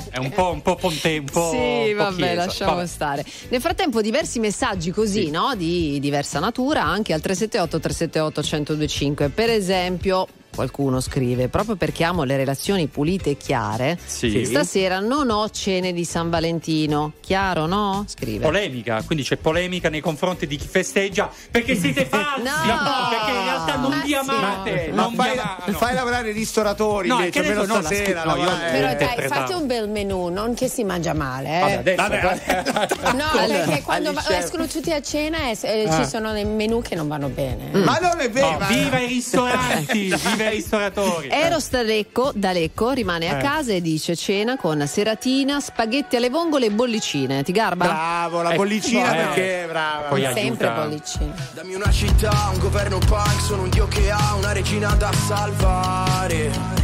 [0.09, 1.49] È un po', un po' ponte, un po'.
[1.51, 2.33] Sì, po' vabbè, chiesa.
[2.45, 2.87] lasciamo Vabbè.
[2.87, 3.25] stare.
[3.49, 5.53] Nel frattempo, diversi messaggi così, no?
[5.55, 9.29] Di diversa natura, anche al 378 378 1025.
[9.29, 10.27] Per esempio.
[10.57, 14.43] Qualcuno scrive, proprio perché amo le relazioni pulite e chiare, Sì.
[14.43, 17.13] stasera non ho cene di San Valentino.
[17.19, 18.03] Chiaro, no?
[18.07, 18.43] Scrive.
[18.45, 23.09] Polemica, quindi c'è polemica nei confronti di chi festeggia perché siete falsi, No.
[23.09, 24.13] perché in realtà non Ma vi sì.
[24.15, 25.71] amate, ma non vi fai, amate.
[25.73, 28.71] fai lavorare i ristoratori No, invece almeno no, stasera no, io- lavorare.
[28.71, 31.47] Però dai, fate un bel menù, non che si mangia male.
[31.55, 31.59] Eh.
[31.59, 33.13] Vabbè, adesso, Vabbè.
[33.13, 34.43] No, perché quando va- chef.
[34.43, 36.03] escono tutti a cena eh, eh, Ah.
[36.03, 37.69] ci sono dei menù che non vanno bene.
[37.73, 41.27] ma non è vero No, viva i ristoranti, viva i ristoratori.
[41.29, 43.41] Eros da Lecco, da Lecco rimane a Eh.
[43.41, 47.43] casa e dice cena con seratina, spaghetti alle vongole e bollicine.
[47.43, 47.85] Ti garba?
[47.85, 49.15] bravo la Ecco, bollicina eh.
[49.25, 50.81] perché brava Poi Sempre aiuta.
[50.83, 51.33] bollicine.
[51.53, 56.75] Dammi una città, un governo punk, sono un dio che ha una regina da salvare.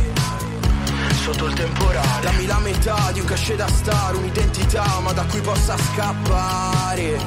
[1.24, 2.22] Sotto il temporale.
[2.22, 7.18] Dammi la metà di un cachet da star, un'identità, ma da cui possa scappare.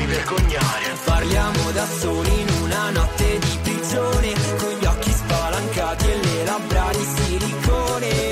[0.00, 0.96] Fammi vergognare.
[1.04, 6.90] Parliamo da soli in una notte di prigione Con gli occhi spalancati e le labbra
[6.92, 8.30] di silicone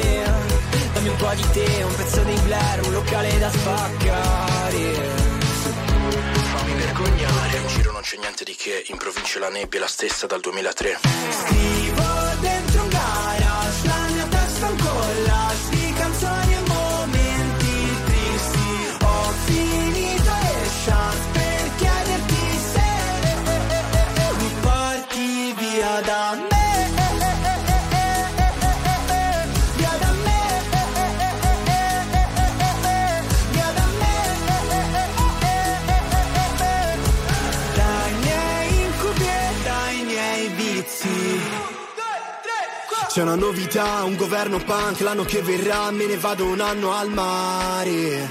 [1.34, 4.94] di te, un pezzo di Blair, un locale da spaccare.
[6.54, 7.56] Fammi vergognare.
[7.58, 10.40] In giro non c'è niente di che, in provincia la nebbia è la stessa dal
[10.40, 10.98] 2003.
[11.02, 12.02] Scrivo
[12.40, 13.27] dentro un garage,
[43.18, 47.10] C'è una novità, un governo punk, l'anno che verrà me ne vado un anno al
[47.10, 48.28] mare.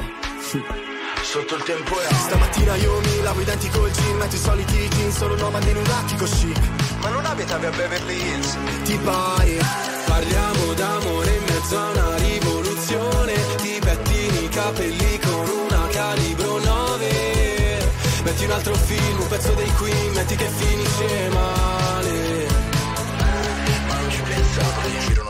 [1.24, 2.16] Sotto il temporale.
[2.16, 5.76] Stamattina io mi lavo i denti col gin, metto i soliti jeans, sono nomade in
[5.76, 6.58] un attico chic.
[7.02, 8.58] Ma non abitavi a Beverly Hills?
[8.86, 9.58] Ti pare?
[10.06, 17.92] Parliamo d'amore in mezzo a una rivoluzione Ti pettini i capelli con una calibro 9
[18.24, 21.97] Metti un altro film, un pezzo dei Queen Metti che finisce male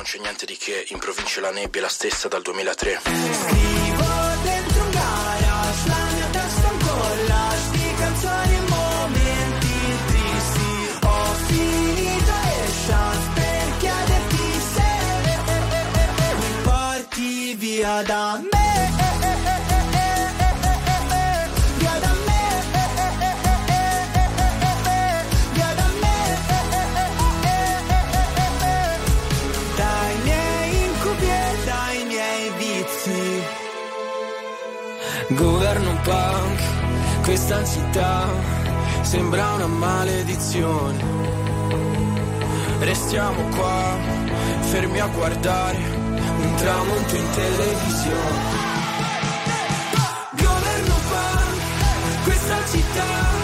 [0.07, 3.01] c'è niente di che, in provincia la nebbia è la stessa dal 2003.
[3.03, 4.05] Scrivo
[4.41, 9.73] dentro un garage La mia testa un collage di canzoni e momenti
[10.07, 14.91] tristi Ho finito le chance per chiederti se
[16.37, 18.66] mi porti via da me
[36.07, 38.27] punk, questa città
[39.01, 41.03] sembra una maledizione.
[42.79, 43.97] Restiamo qua,
[44.61, 48.65] fermi a guardare un tramonto in televisione.
[50.31, 53.36] Governo punk, questa città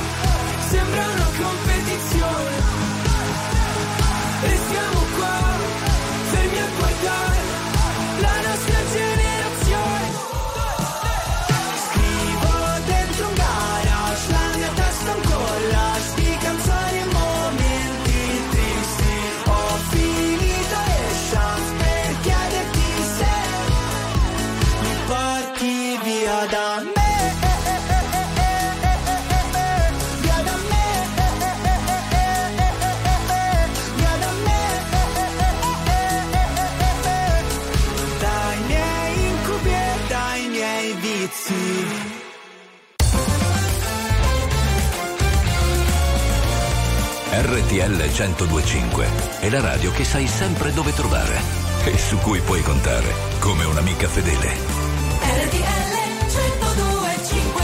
[47.74, 49.08] RTL 1025
[49.40, 51.42] è la radio che sai sempre dove trovare
[51.86, 54.48] e su cui puoi contare come un'amica fedele.
[54.48, 55.94] RTL
[56.30, 57.64] 1025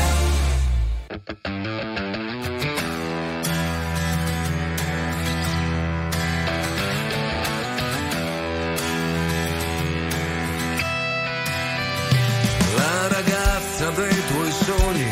[12.76, 15.08] La ragazza dei tuoi sogni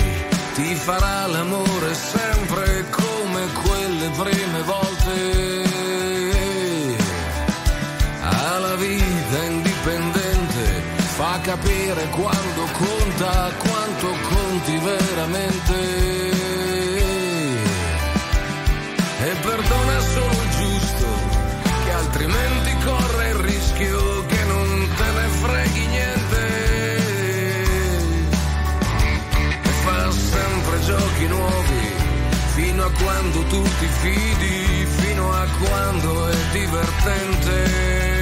[0.56, 1.77] ti farà l'amore
[11.58, 15.76] capire quando conta, quanto conti veramente.
[19.20, 21.08] E perdona solo il giusto,
[21.86, 26.46] che altrimenti corre il rischio che non te ne freghi niente.
[29.64, 31.94] E fa sempre giochi nuovi,
[32.56, 38.17] fino a quando tu ti fidi, fino a quando è divertente.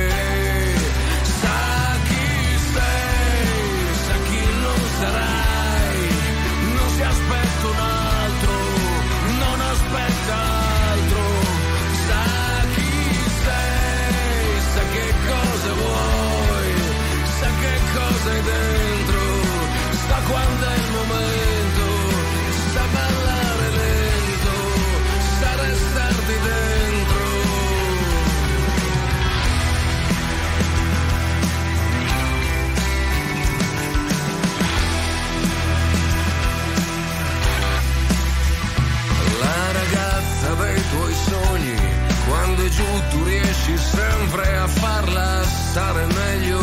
[42.76, 46.60] Giù tu riesci sempre a farla stare meglio.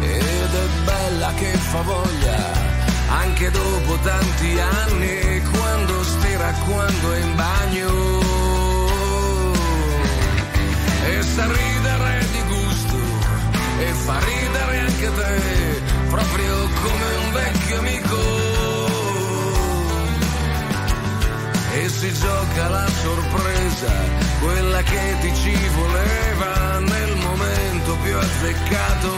[0.00, 2.52] Ed è bella che fa voglia,
[3.22, 7.90] anche dopo tanti anni, quando stira, quando è in bagno.
[11.08, 12.96] E sa ridere di gusto,
[16.08, 18.55] proprio come un vecchio amico.
[21.78, 23.92] E si gioca la sorpresa,
[24.40, 29.12] quella che ti ci voleva nel momento più azzeccato.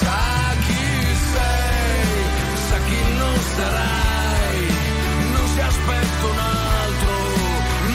[0.00, 2.24] Sa chi sei,
[2.68, 4.66] sa chi non sarai,
[5.34, 7.14] non si aspetta un altro,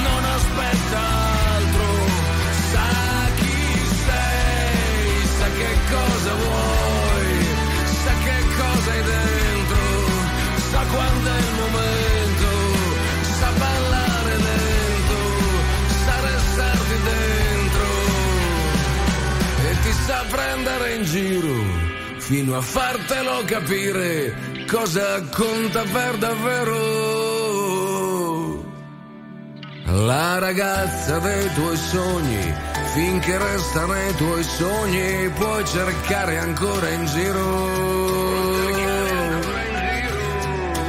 [0.04, 1.00] non aspetta
[1.58, 1.88] altro.
[2.72, 2.90] Sa
[3.40, 3.58] chi
[4.06, 7.48] sei, sa che cosa vuoi,
[8.04, 9.82] sa che cosa hai dentro,
[10.70, 11.59] sa quando è il
[20.10, 21.54] sa prendere in giro
[22.18, 24.34] fino a fartelo capire
[24.66, 26.78] cosa conta per davvero.
[29.86, 32.56] La ragazza dei tuoi sogni,
[32.96, 37.68] finché resta nei tuoi sogni, puoi cercare ancora in giro.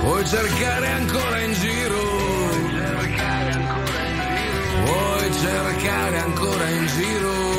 [0.01, 2.01] Puoi cercare ancora in giro.
[4.87, 7.50] Puoi cercare ancora in giro.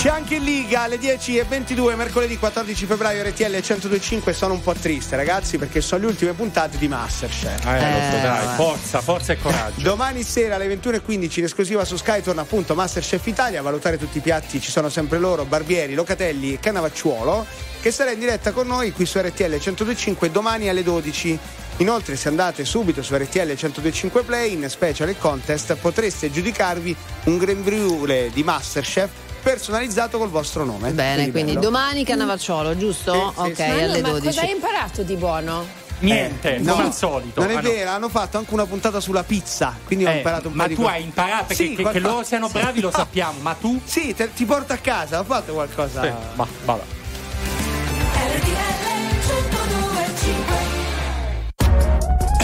[0.00, 4.32] C'è anche in Liga alle 10 e 22, mercoledì 14 febbraio, RTL 1025.
[4.32, 7.66] Sono un po' triste, ragazzi, perché sono le ultime puntate di Masterchef.
[7.66, 9.82] Eh, lo so, dai, forza, forza e coraggio.
[9.82, 13.60] Domani sera alle 21.15 in esclusiva su Sky torna appunto Masterchef Italia.
[13.60, 17.44] A valutare tutti i piatti ci sono sempre loro, Barbieri, Locatelli e Cannavacciuolo,
[17.82, 21.38] che sarà in diretta con noi qui su RTL 1025 domani alle 12.
[21.76, 27.36] Inoltre, se andate subito su RTL 1025 Play in special e contest, potreste giudicarvi un
[27.36, 30.90] Brûlée di Masterchef personalizzato col vostro nome.
[30.92, 31.64] Bene, quindi bello.
[31.64, 33.12] domani Cannavacciolo, giusto?
[33.12, 33.62] Sì, sì, ok, sì.
[33.62, 34.26] Ma no, alle ma 12.
[34.26, 35.66] cosa hai imparato di buono?
[36.00, 37.40] Niente, Eh, no, come al solito.
[37.42, 37.68] Non è Ah, no.
[37.68, 40.68] vero, hanno fatto anche una puntata sulla pizza, quindi ho Eh, imparato un ma po'
[40.70, 43.54] di tu co- hai imparato che- Sì, che, che loro siano bravi lo sappiamo, ma
[43.54, 43.78] tu?
[43.84, 46.02] Sì, te- ti porto a casa, ho fatto qualcosa.
[46.02, 46.82] Sì, ma vabbè.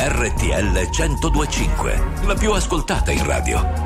[0.08, 3.85] RTL 1025, la più ascoltata in radio.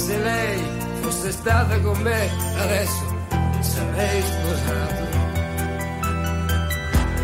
[0.00, 0.58] Se lei
[1.02, 3.04] fosse stata con me, adesso
[3.60, 5.04] sarei sposato.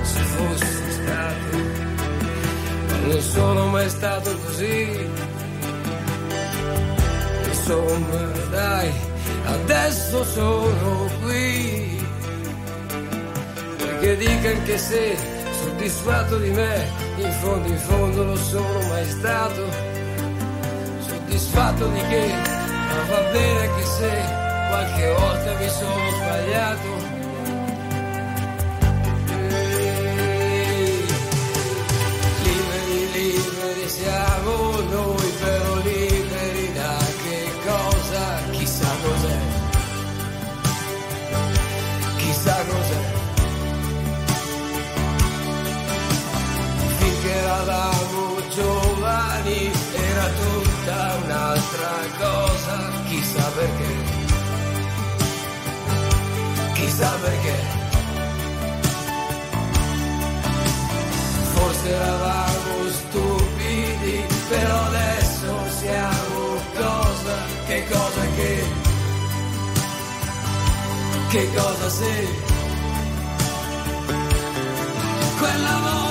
[0.02, 1.56] Se fosse stato,
[2.88, 5.08] ma non sono mai stato così.
[7.48, 8.20] Insomma,
[8.50, 8.92] dai,
[9.46, 12.04] adesso sono qui.
[13.78, 15.16] Perché dica anche se
[15.62, 19.64] soddisfatto di me, in fondo, in fondo lo sono mai stato.
[21.08, 22.55] Soddisfatto di che,
[23.36, 24.10] bene anche se
[24.68, 26.95] qualche volta mi sono sbagliato.
[53.56, 53.94] Perché.
[56.74, 57.56] Chissà perché.
[61.54, 65.50] Forse eravamo stupidi, però adesso
[65.80, 67.36] siamo cosa?
[67.66, 68.64] Che cosa che?
[71.30, 72.44] Che cosa se?
[75.38, 76.05] Quella voglia,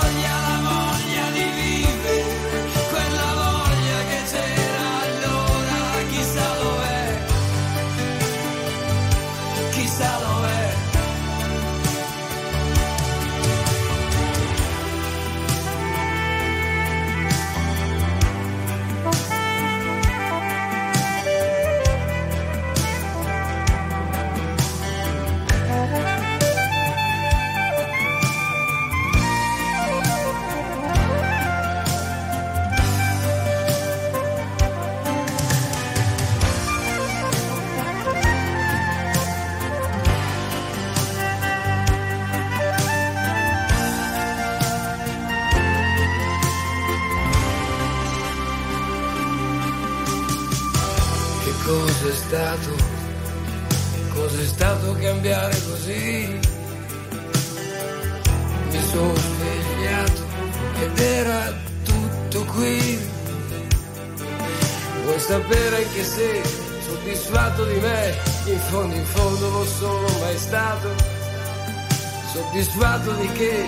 [72.55, 73.67] Soddisfatto di che?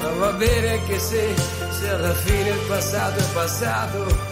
[0.00, 1.34] Ma va bene anche se,
[1.70, 4.27] se alla fine il passato è passato.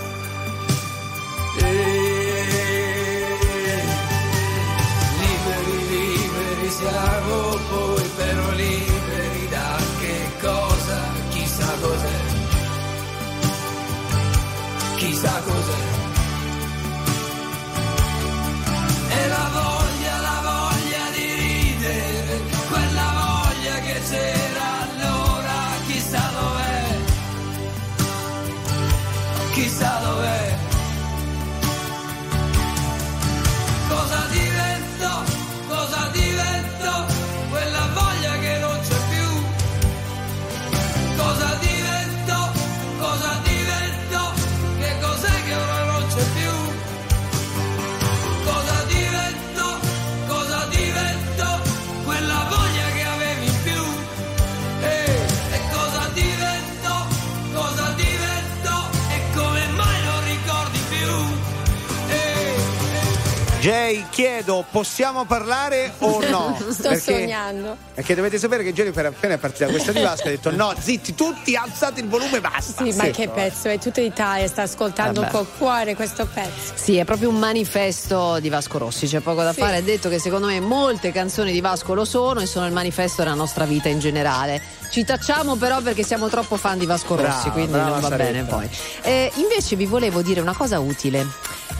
[64.16, 66.56] Chiedo, possiamo parlare o no?
[66.72, 67.76] Sto Perché- sognando.
[67.94, 71.14] Perché dovete sapere che Jennifer appena è partita questa di Vasco ha detto no, zitti
[71.14, 72.82] tutti, alzate il volume e basta.
[72.82, 75.32] Sì, ma che pezzo, è tutta l'Italia sta ascoltando Vabbè.
[75.32, 76.72] col cuore questo pezzo.
[76.76, 79.60] Sì, è proprio un manifesto di Vasco Rossi, c'è poco da Sì.
[79.60, 79.76] fare.
[79.76, 83.22] Ha detto che secondo me molte canzoni di Vasco lo sono e sono il manifesto
[83.22, 84.62] della nostra vita in generale.
[84.90, 88.08] Ci tacciamo però perché siamo troppo fan di Vasco Rossi, Brava, quindi brava non va
[88.08, 88.32] Saretta.
[88.32, 88.68] bene poi.
[89.02, 91.26] Eh, invece vi volevo dire una cosa utile.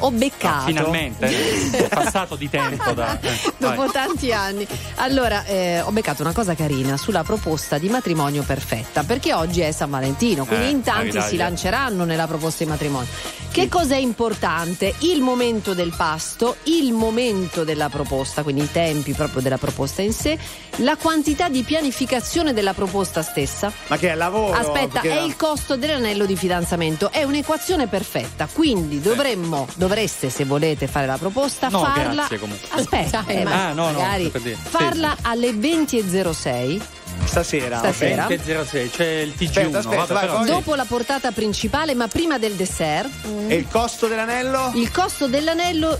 [0.01, 0.67] Ho beccato.
[0.67, 1.27] Finalmente,
[1.71, 3.19] è passato di tempo da.
[3.19, 3.91] eh, Dopo vai.
[3.91, 4.67] tanti anni.
[4.97, 9.73] Allora, eh, ho beccato una cosa carina sulla proposta di matrimonio perfetta, perché oggi è
[9.73, 13.09] San Valentino, quindi Eh, in tanti dai, dai, si lanceranno nella proposta di matrimonio.
[13.51, 14.93] Che cos'è importante?
[14.99, 20.13] Il momento del pasto, il momento della proposta, quindi i tempi proprio della proposta in
[20.13, 20.37] sé,
[20.81, 23.73] la quantità di pianificazione della proposta stessa.
[23.89, 24.53] Ma che è lavoro?
[24.53, 25.27] Aspetta, Perché è no?
[25.27, 31.19] il costo dell'anello di fidanzamento, è un'equazione perfetta, quindi dovremmo, dovreste se volete fare la
[31.19, 32.13] proposta, No, farla...
[32.13, 32.69] grazie, comunque.
[32.71, 34.57] Aspetta, Dai, eh, ma- Ah, no, no, magari per dire.
[34.57, 36.81] Sì, farla alle 20.06
[37.25, 37.79] Stasera.
[37.79, 38.27] Stasera.
[38.29, 39.49] 20.06, c'è il TG1.
[39.49, 43.09] Aspetta, aspetta, vabbè, vai, poi- dopo la portata principale, ma prima del dessert.
[43.49, 44.71] E il costo dell'anello?
[44.75, 45.99] Il costo dell'anello,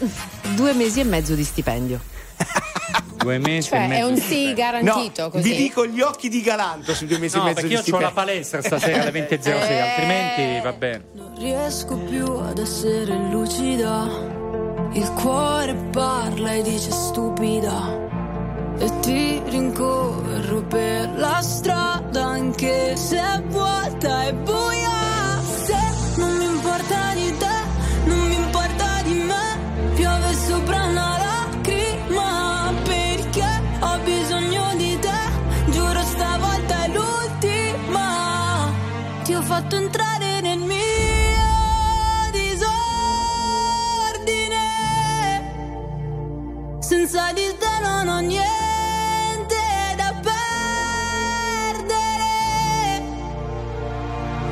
[0.55, 2.01] due mesi e mezzo di stipendio.
[3.17, 5.49] Due mesi e Cioè, è un sì garantito no, così.
[5.51, 7.97] vi dico gli occhi di Galanto sui due mesi No, e mezzo perché di io
[7.97, 9.81] ho la palestra stasera alle 20.06, Eh.
[9.81, 11.05] altrimenti va bene.
[11.15, 14.09] Non riesco più ad essere lucida.
[14.93, 18.05] Il cuore parla e dice stupida.
[18.79, 25.41] E ti rincorro per la strada anche se è vuota e buia.
[25.65, 25.75] Se
[26.19, 27.57] non mi importa di te,
[28.05, 29.95] non mi importa di me.
[29.95, 31.16] Piove sopra una
[39.67, 40.75] fatto entrare nel mio
[42.31, 42.85] disordine.
[46.79, 49.57] Senza di te non ho niente
[49.97, 50.45] da perdere.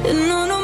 [0.02, 0.63] E non ho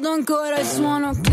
[0.00, 1.29] Ricordo ancora il suono click,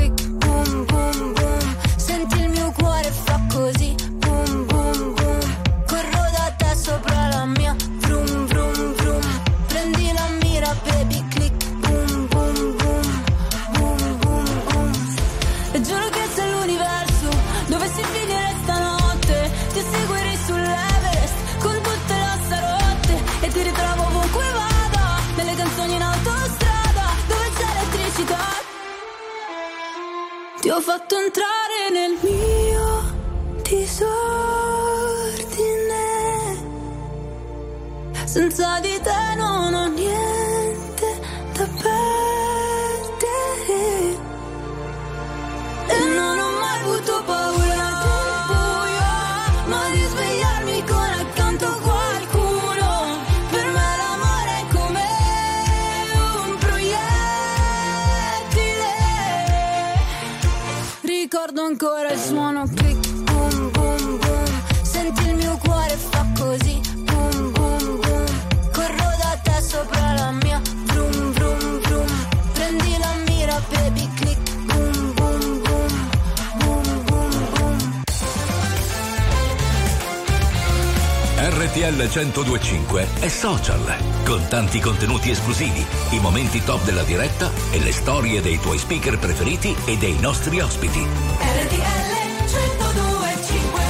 [81.88, 83.80] RTL 1025 è social,
[84.26, 89.18] con tanti contenuti esclusivi, i momenti top della diretta e le storie dei tuoi speaker
[89.18, 91.00] preferiti e dei nostri ospiti.
[91.00, 93.82] RTL 1025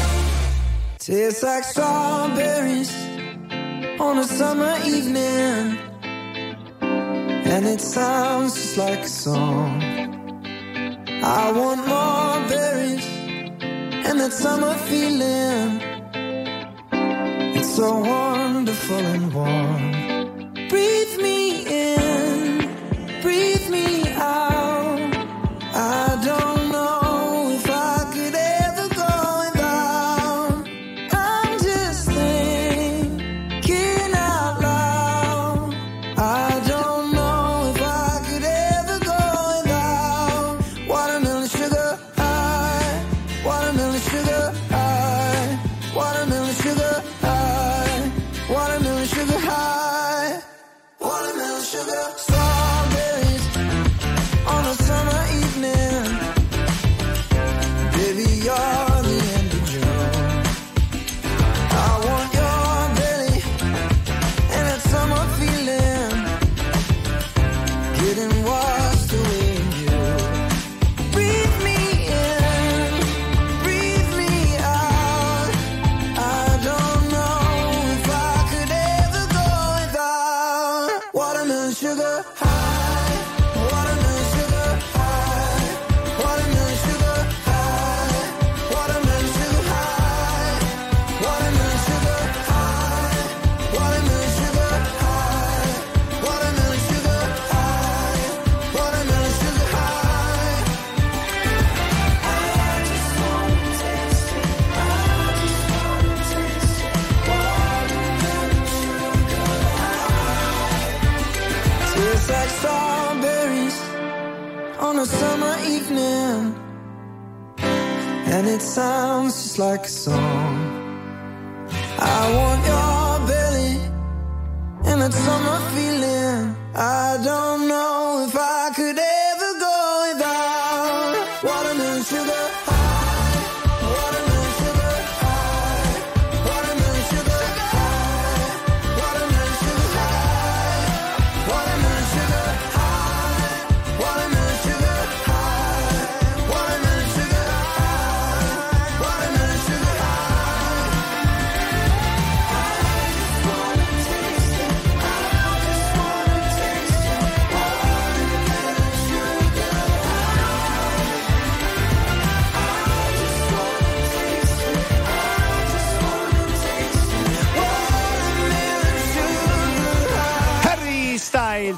[0.97, 2.93] Tastes like strawberries
[3.97, 5.79] on a summer evening,
[6.81, 9.81] and it sounds just like a song.
[11.23, 13.07] I want more berries
[14.05, 15.76] and that summer feeling.
[17.77, 19.96] So wonderful and warm.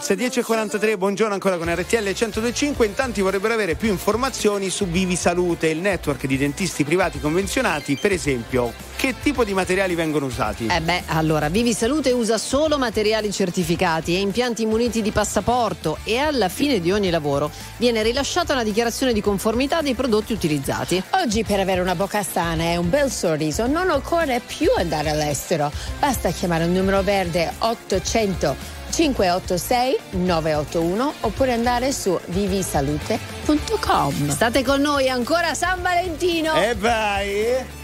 [0.10, 2.84] Styles 10.43, buongiorno ancora con RTL 1025.
[2.84, 7.96] In tanti vorrebbero avere più informazioni su Vivi Salute, il network di dentisti privati convenzionati.
[7.96, 10.66] Per esempio, che tipo di materiali vengono usati?
[10.66, 16.18] Eh beh, allora, Vivi Salute usa solo materiali certificati e impianti muniti di passaporto e
[16.18, 21.04] alla fine di ogni lavoro viene rilasciata una dichiarazione di conformità dei prodotti utilizzati.
[21.22, 25.72] Oggi per avere una bocca sana e un bel sorriso non occorre più andare all'estero.
[26.00, 34.30] Basta chiamare il numero verde 800 586 981 oppure andare su vivisalute.com.
[34.30, 36.56] State con noi ancora San Valentino.
[36.56, 37.78] E vai!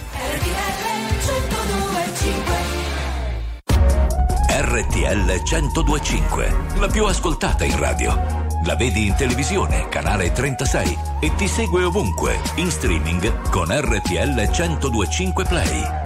[4.57, 8.43] RTL 1025, la più ascoltata in radio.
[8.65, 15.45] La vedi in televisione, canale 36 e ti segue ovunque, in streaming con RTL 1025
[15.45, 16.04] Play.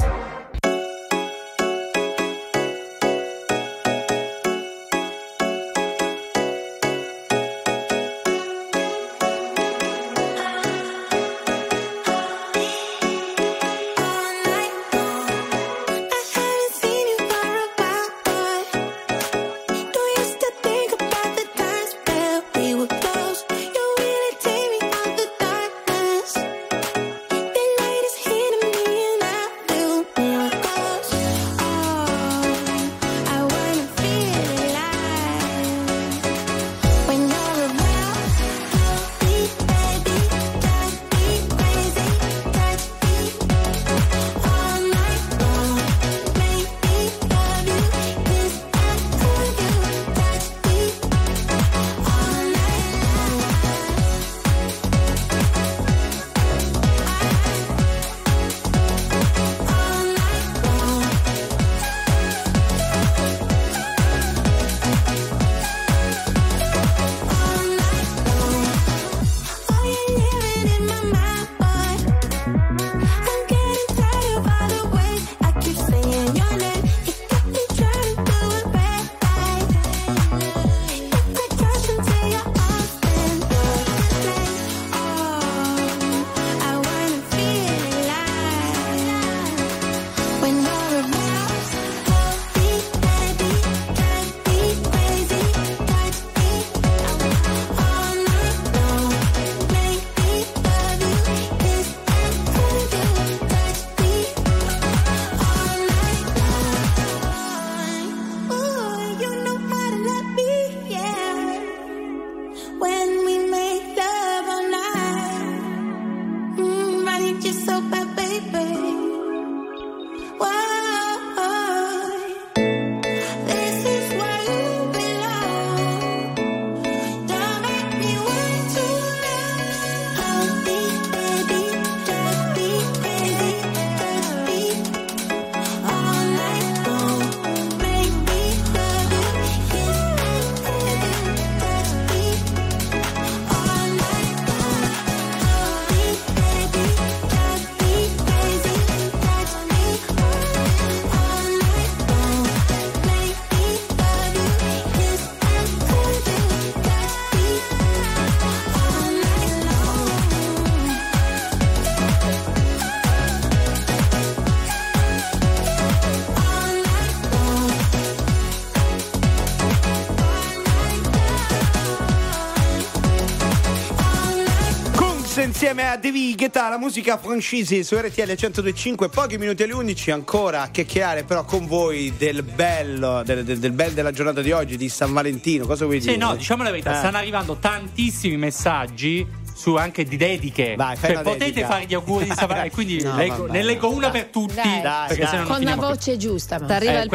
[175.79, 180.63] Insieme a Devi Guetta, la musica francese su RTL 1025, pochi minuti alle 11 ancora
[180.63, 184.75] a chiacchierare però con voi del bello, del, del- del bel della giornata di oggi,
[184.75, 186.17] di San Valentino, cosa vuoi Sì, dire?
[186.19, 186.97] no, diciamo la verità, Eh.
[186.97, 189.25] stanno arrivando tantissimi messaggi
[189.59, 190.75] su anche di dediche.
[190.77, 191.67] Vai, Cioè, potete dedica.
[191.67, 192.69] fare gli auguri di Valentino.
[192.73, 194.53] Quindi No, leggo- ne leggo una per tutti.
[194.55, 194.81] Dai.
[194.81, 196.59] Dai, non Con la voce giusta.
[196.59, 197.09] ma- T'arriva, Eh, il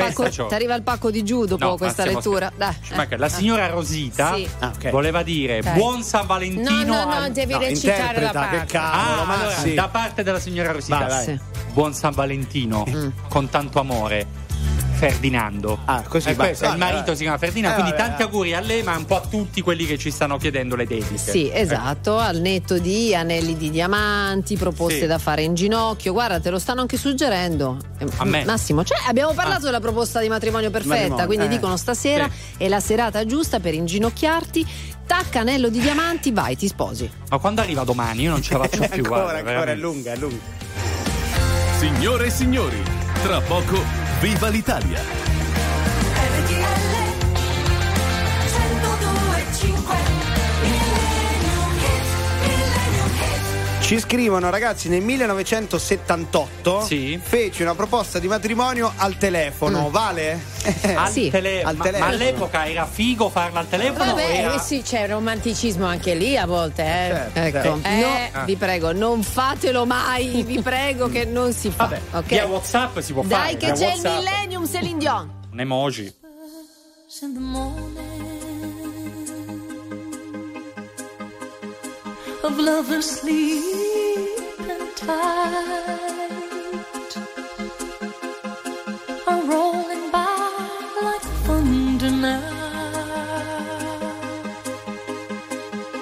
[0.74, 2.52] il pacco di giù dopo No, questa lettura.
[2.54, 2.74] Dai.
[2.94, 3.16] Manca.
[3.16, 4.46] La signora Rosita Sì.
[4.58, 4.90] Ah, ok.
[4.90, 5.78] voleva dire Dai.
[5.78, 6.70] buon San Valentino.
[6.70, 8.64] No, no, no, al- devi No, recitare la parte.
[8.66, 9.72] cavolo, Ah, ma allora, sì.
[9.74, 11.24] da parte della signora Rosita.
[11.72, 13.08] Buon San Valentino Mm.
[13.28, 14.42] con tanto amore.
[14.94, 15.78] Ferdinando.
[15.84, 17.16] Ah, così, Eh, vai, questo, il marito vai.
[17.16, 18.24] si chiama Ferdinando, Eh, quindi vabbè, tanti eh.
[18.24, 21.18] auguri a lei, ma un po' a tutti quelli che ci stanno chiedendo le dediche.
[21.18, 25.06] Sì, esatto, al netto di anelli di diamanti, proposte Sì.
[25.06, 26.12] da fare in ginocchio.
[26.12, 27.76] Guarda, te lo stanno anche suggerendo.
[27.98, 28.44] Eh, A me?
[28.44, 31.48] Massimo, cioè abbiamo parlato della proposta di matrimonio perfetta, Matrimonio, quindi eh.
[31.48, 34.66] dicono stasera è la serata giusta per inginocchiarti.
[35.06, 37.10] Tacca anello di diamanti, vai, ti sposi.
[37.28, 39.02] Ma quando arriva domani io non ce la faccio più.
[39.04, 40.38] ancora, guarda, ancora, è lunga, è lunga.
[41.78, 42.82] Signore e signori,
[43.22, 43.82] tra poco
[44.24, 45.33] viva l'Italia.
[53.84, 57.20] Ci scrivono ragazzi nel 1978 Sì.
[57.22, 60.40] fece una proposta di matrimonio al telefono, vale?
[60.94, 62.08] Al, Sì, tele- al ma- telefono.
[62.08, 64.14] Ma, all'epoca era figo farla al telefono?
[64.14, 64.54] Vabbè, era...
[64.54, 66.82] eh sì, c'è romanticismo anche lì a volte.
[66.82, 67.30] Eh.
[67.34, 68.30] Certo, Ecco, Eh.
[68.32, 71.84] no, vi prego, non fatelo mai, vi prego che non si fa.
[71.84, 72.24] Vabbè, ok?
[72.24, 73.56] via WhatsApp si può Dai fare.
[73.58, 74.16] che via c'è il WhatsApp.
[74.18, 75.30] millennium Celine Dion.
[75.52, 76.14] Un emoji.
[82.44, 86.30] of love asleep and tide
[89.26, 90.26] are rolling by
[91.00, 92.40] like thunder now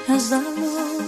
[0.09, 1.02] as I move.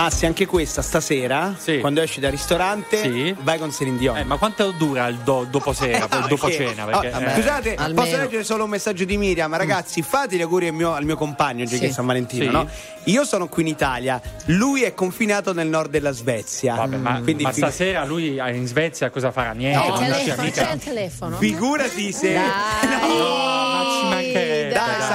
[0.00, 3.36] Massi, anche questa stasera, quando esci dal ristorante, Sì.
[3.42, 4.16] vai con Celine Dion.
[4.16, 6.84] Eh, ma quanto dura il do- dopo sera, poi il dopo Perché- cena?
[6.86, 8.00] Perché, oh, eh, Scusate, Almeno.
[8.02, 9.54] posso leggere solo un messaggio di Miriam?
[9.54, 11.80] Ragazzi, fate gli auguri al mio, al mio compagno oggi Sì.
[11.80, 12.50] che è San Valentino, Sì.
[12.50, 12.66] no?
[13.04, 16.76] Io sono qui in Italia, lui è confinato nel nord della Svezia.
[16.76, 19.52] Vabbè, ma, Quindi ma stasera lui in Svezia cosa farà?
[19.52, 21.36] Niente, Eh, non telefono, c'è il telefono.
[21.36, 22.34] figurati se.
[22.36, 22.42] ma
[22.80, 22.88] ci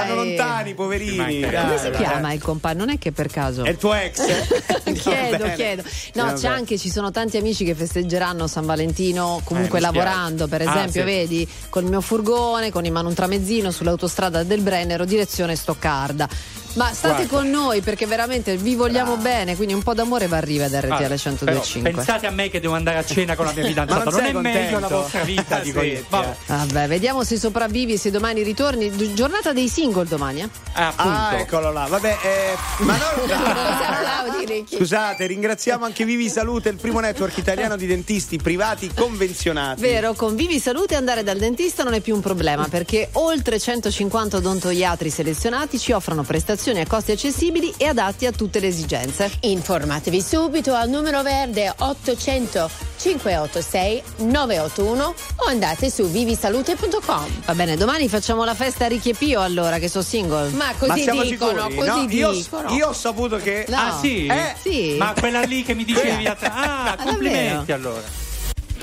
[0.06, 0.14] dai.
[0.14, 1.42] stanno lontani, poverini.
[1.42, 2.80] Come si chiama il compagno?
[2.80, 3.64] Non è che per caso.
[3.64, 4.22] È il tuo ex?
[4.94, 5.56] chiedo, bene.
[5.56, 5.84] chiedo.
[6.14, 10.62] No, c'è anche, ci sono tanti amici che festeggeranno San Valentino comunque Eh, lavorando, per
[10.62, 11.06] Ah, esempio, sì.
[11.08, 16.28] vedi, con il mio furgone, con in mano un tramezzino sull'autostrada del Brennero, direzione Stoccarda.
[16.76, 17.36] Ma state Guarda.
[17.38, 20.92] con noi perché veramente vi vogliamo bene, quindi un po' d'amore va arriva da RTL
[20.92, 21.92] Ah, però 1025.
[21.92, 24.32] pensate a me che devo andare a cena con la mia fidanzata, non non, è
[24.34, 24.80] meglio contento?
[24.80, 25.92] la vostra vita, dico io.
[25.92, 26.06] Svezia.
[26.10, 26.36] Vabbè.
[26.48, 29.14] Vabbè, vediamo se sopravvivi, se domani ritorni.
[29.14, 30.50] Giornata dei single domani, eh?
[30.74, 31.10] Appunto.
[31.10, 31.86] Ah, eccolo là.
[31.88, 34.66] Vabbè, eh, ma non.
[34.66, 39.82] Scusate, ringraziamo anche Vivi Salute, il primo network italiano di dentisti privati convenzionati.
[39.82, 44.38] Vero, con Vivi Salute andare dal dentista non è più un problema perché oltre 150
[44.38, 49.32] odontoiatri selezionati ci offrono prestazioni a costi accessibili e adatti a tutte le esigenze.
[49.42, 57.28] Informatevi subito al numero verde 800 586 981 o andate su vivisalute.com.
[57.46, 60.50] Va bene, domani facciamo la festa a Ricchi e Pio allora che sono single.
[60.52, 61.76] Ma Ma così siamo dicono, sicuri?
[61.76, 62.70] così No, io, dicono.
[62.74, 63.66] io ho saputo che.
[63.70, 63.78] No.
[63.78, 64.26] Ah sì?
[64.26, 64.96] Eh, Sì.
[64.98, 67.74] Ma quella lì che mi dicevi Ah, Ah, complimenti davvero?
[67.76, 68.24] allora.